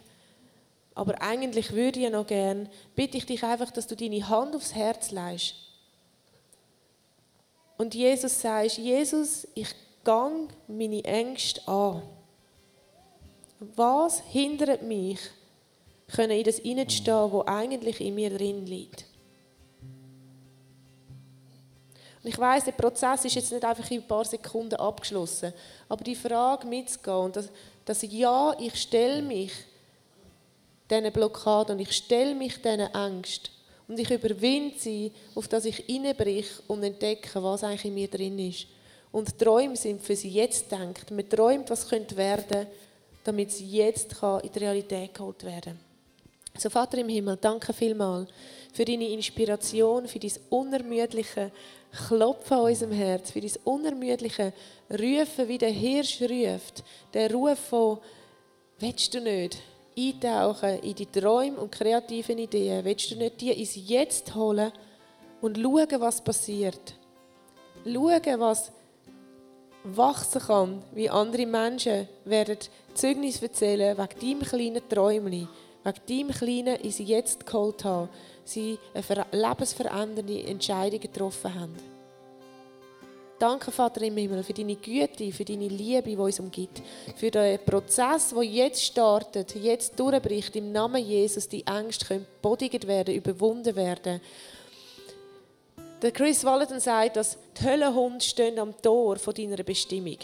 [0.95, 4.73] aber eigentlich würde ich noch gern, bitte ich dich einfach, dass du deine Hand aufs
[4.73, 5.64] Herz leist
[7.77, 9.73] und Jesus sagst, Jesus, ich
[10.03, 12.03] gang meine Ängste an.
[13.59, 15.19] Was hindert mich,
[16.17, 19.05] in das hineinzustehen, wo eigentlich in mir drin liegt?
[22.23, 25.53] Und ich weiß, der Prozess ist jetzt nicht einfach in ein paar Sekunden abgeschlossen.
[25.87, 27.49] Aber die Frage mitzugehen und dass,
[27.85, 29.51] dass ja, ich stelle mich
[30.89, 33.54] diesen Blockaden und ich stelle mich diesen Ängsten
[33.87, 38.39] und ich überwinde sie, auf dass ich reinbrich und entdecke, was eigentlich in mir drin
[38.39, 38.67] ist.
[39.11, 41.11] Und Träume sind für sie jetzt denkt.
[41.11, 42.67] Man träumt, was könnte werden,
[43.23, 46.61] damit sie jetzt in die Realität geholt werden kann.
[46.61, 48.29] So Vater im Himmel, danke vielmals
[48.73, 51.51] für deine Inspiration, für dein unermüdliche
[52.07, 54.53] Klopfen an unserem Herz, für dein unermüdliche
[54.89, 56.83] Rufen, wie der Hirsch ruft.
[57.13, 57.99] Der Ruf von,
[58.79, 59.57] willst du nicht
[59.97, 62.83] eintauchen in die Träume und kreativen Ideen?
[62.83, 64.71] Willst du nicht die ins Jetzt holen
[65.41, 66.95] und schauen, was passiert?
[67.85, 68.71] Schauen, was
[69.83, 72.57] wachsen kann, wie andere Menschen werden
[72.93, 75.47] Zeugnis erzählen wegen deinem kleinen Träumchen,
[75.83, 78.09] wegen deinem kleinen ins Jetzt geholt haben
[78.45, 81.94] sie eine lebensverändernde Entscheidung getroffen haben.
[83.37, 86.81] Danke, Vater im Himmel, für deine Güte, für deine Liebe, die uns umgibt.
[87.17, 92.87] Für den Prozess, der jetzt startet, jetzt durchbricht, im Namen Jesus, die Ängste können bodigt
[92.87, 94.21] werden, überwunden werden.
[96.01, 100.17] Der Chris Wallerton sagt, dass die Höllenhunde stehen am Tor von deiner Bestimmung.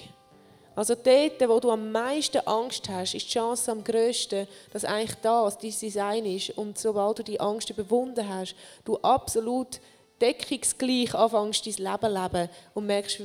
[0.74, 5.16] Also dort, wo du am meisten Angst hast, ist die Chance am grössten, dass eigentlich
[5.22, 6.58] das dein Design ist.
[6.58, 8.56] Und sobald du die Angst überwunden hast,
[8.86, 9.82] du absolut
[10.22, 13.22] deckungsgleich anfängst, dein Leben leben und merkst,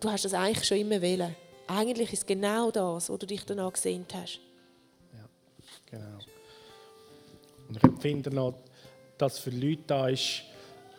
[0.00, 1.34] du hast das eigentlich schon immer wollen.
[1.66, 4.38] Eigentlich ist es genau das, wo du dich danach gesehnt hast.
[5.12, 5.24] Ja,
[5.90, 6.18] genau.
[7.68, 8.54] Und ich empfinde noch,
[9.16, 10.42] dass für Leute da ist,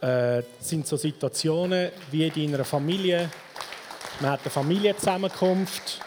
[0.02, 3.30] äh, sind so Situationen wie in deiner Familie,
[4.22, 6.00] man hat eine Familienzusammenkunft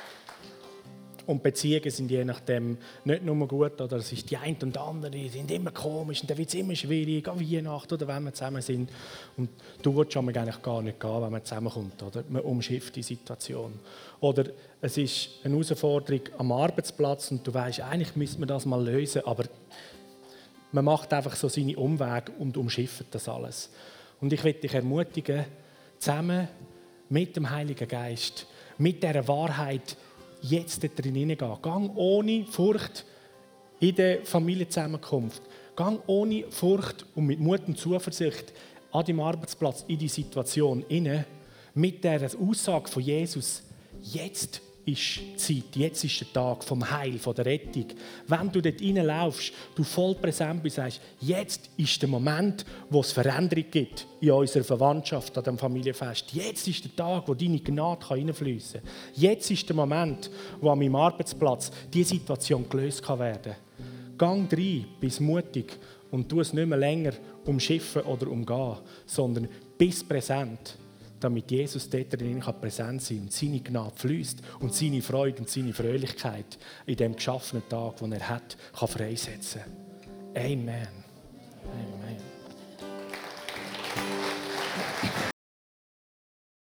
[1.29, 4.81] Und Beziehungen sind je nachdem nicht nur gut, oder es ist die eine und die
[4.81, 8.24] andere, die sind immer komisch und dann wird es immer schwierig, an Weihnachten oder wenn
[8.24, 8.91] wir zusammen sind.
[9.37, 9.51] Und
[9.83, 12.24] du willst schon eigentlich gar nicht gehen, wenn man zusammenkommt, oder?
[12.31, 13.74] Man umschifft die Situation.
[14.20, 14.47] Oder
[14.81, 19.20] es ist eine Herausforderung am Arbeitsplatz und du weißt, eigentlich müsste man das mal lösen,
[19.26, 19.45] aber
[20.72, 23.68] man macht einfach so seine Umwege und umschifft das alles.
[24.22, 25.45] Und ich will dich ermutigen,
[25.99, 26.49] zusammen
[27.11, 28.47] mit dem Heiligen Geist,
[28.79, 29.99] mit dieser Wahrheit,
[30.43, 31.62] jetzt da drin hineingehen.
[31.62, 33.05] Gang ohne Furcht
[33.80, 35.43] in der Familienzusammenkunft.
[35.76, 38.53] Gang ohne Furcht und mit Mut und Zuversicht
[38.93, 41.24] an deinem Arbeitsplatz in die Situation inne
[41.74, 43.62] mit der Aussage von Jesus.
[44.03, 47.86] Jetzt ist die Zeit, jetzt ist der Tag vom Heil, von der Rettung.
[48.26, 53.12] Wenn du dort reinlaufst, du voll präsent bist, sagst, jetzt ist der Moment, wo es
[53.12, 56.32] Veränderung gibt in unserer Verwandtschaft, an dem Familienfest.
[56.32, 58.91] Jetzt ist der Tag, wo deine Gnade reinfließen kann.
[59.14, 60.30] Jetzt ist der Moment,
[60.61, 64.16] wo an meinem Arbeitsplatz diese Situation gelöst werden kann.
[64.16, 65.78] Gang rein, bist mutig
[66.11, 67.12] und tu es nicht mehr länger
[67.45, 70.78] umschiffen oder umgehen, sondern bist präsent
[71.20, 75.48] damit Jesus dort drin präsent sein kann und seine Gnade fließt und seine Freude und
[75.48, 79.62] seine Fröhlichkeit in dem geschaffenen Tag, den er hat, kann freisetzen.
[80.34, 80.88] Amen.
[81.64, 82.28] Amen.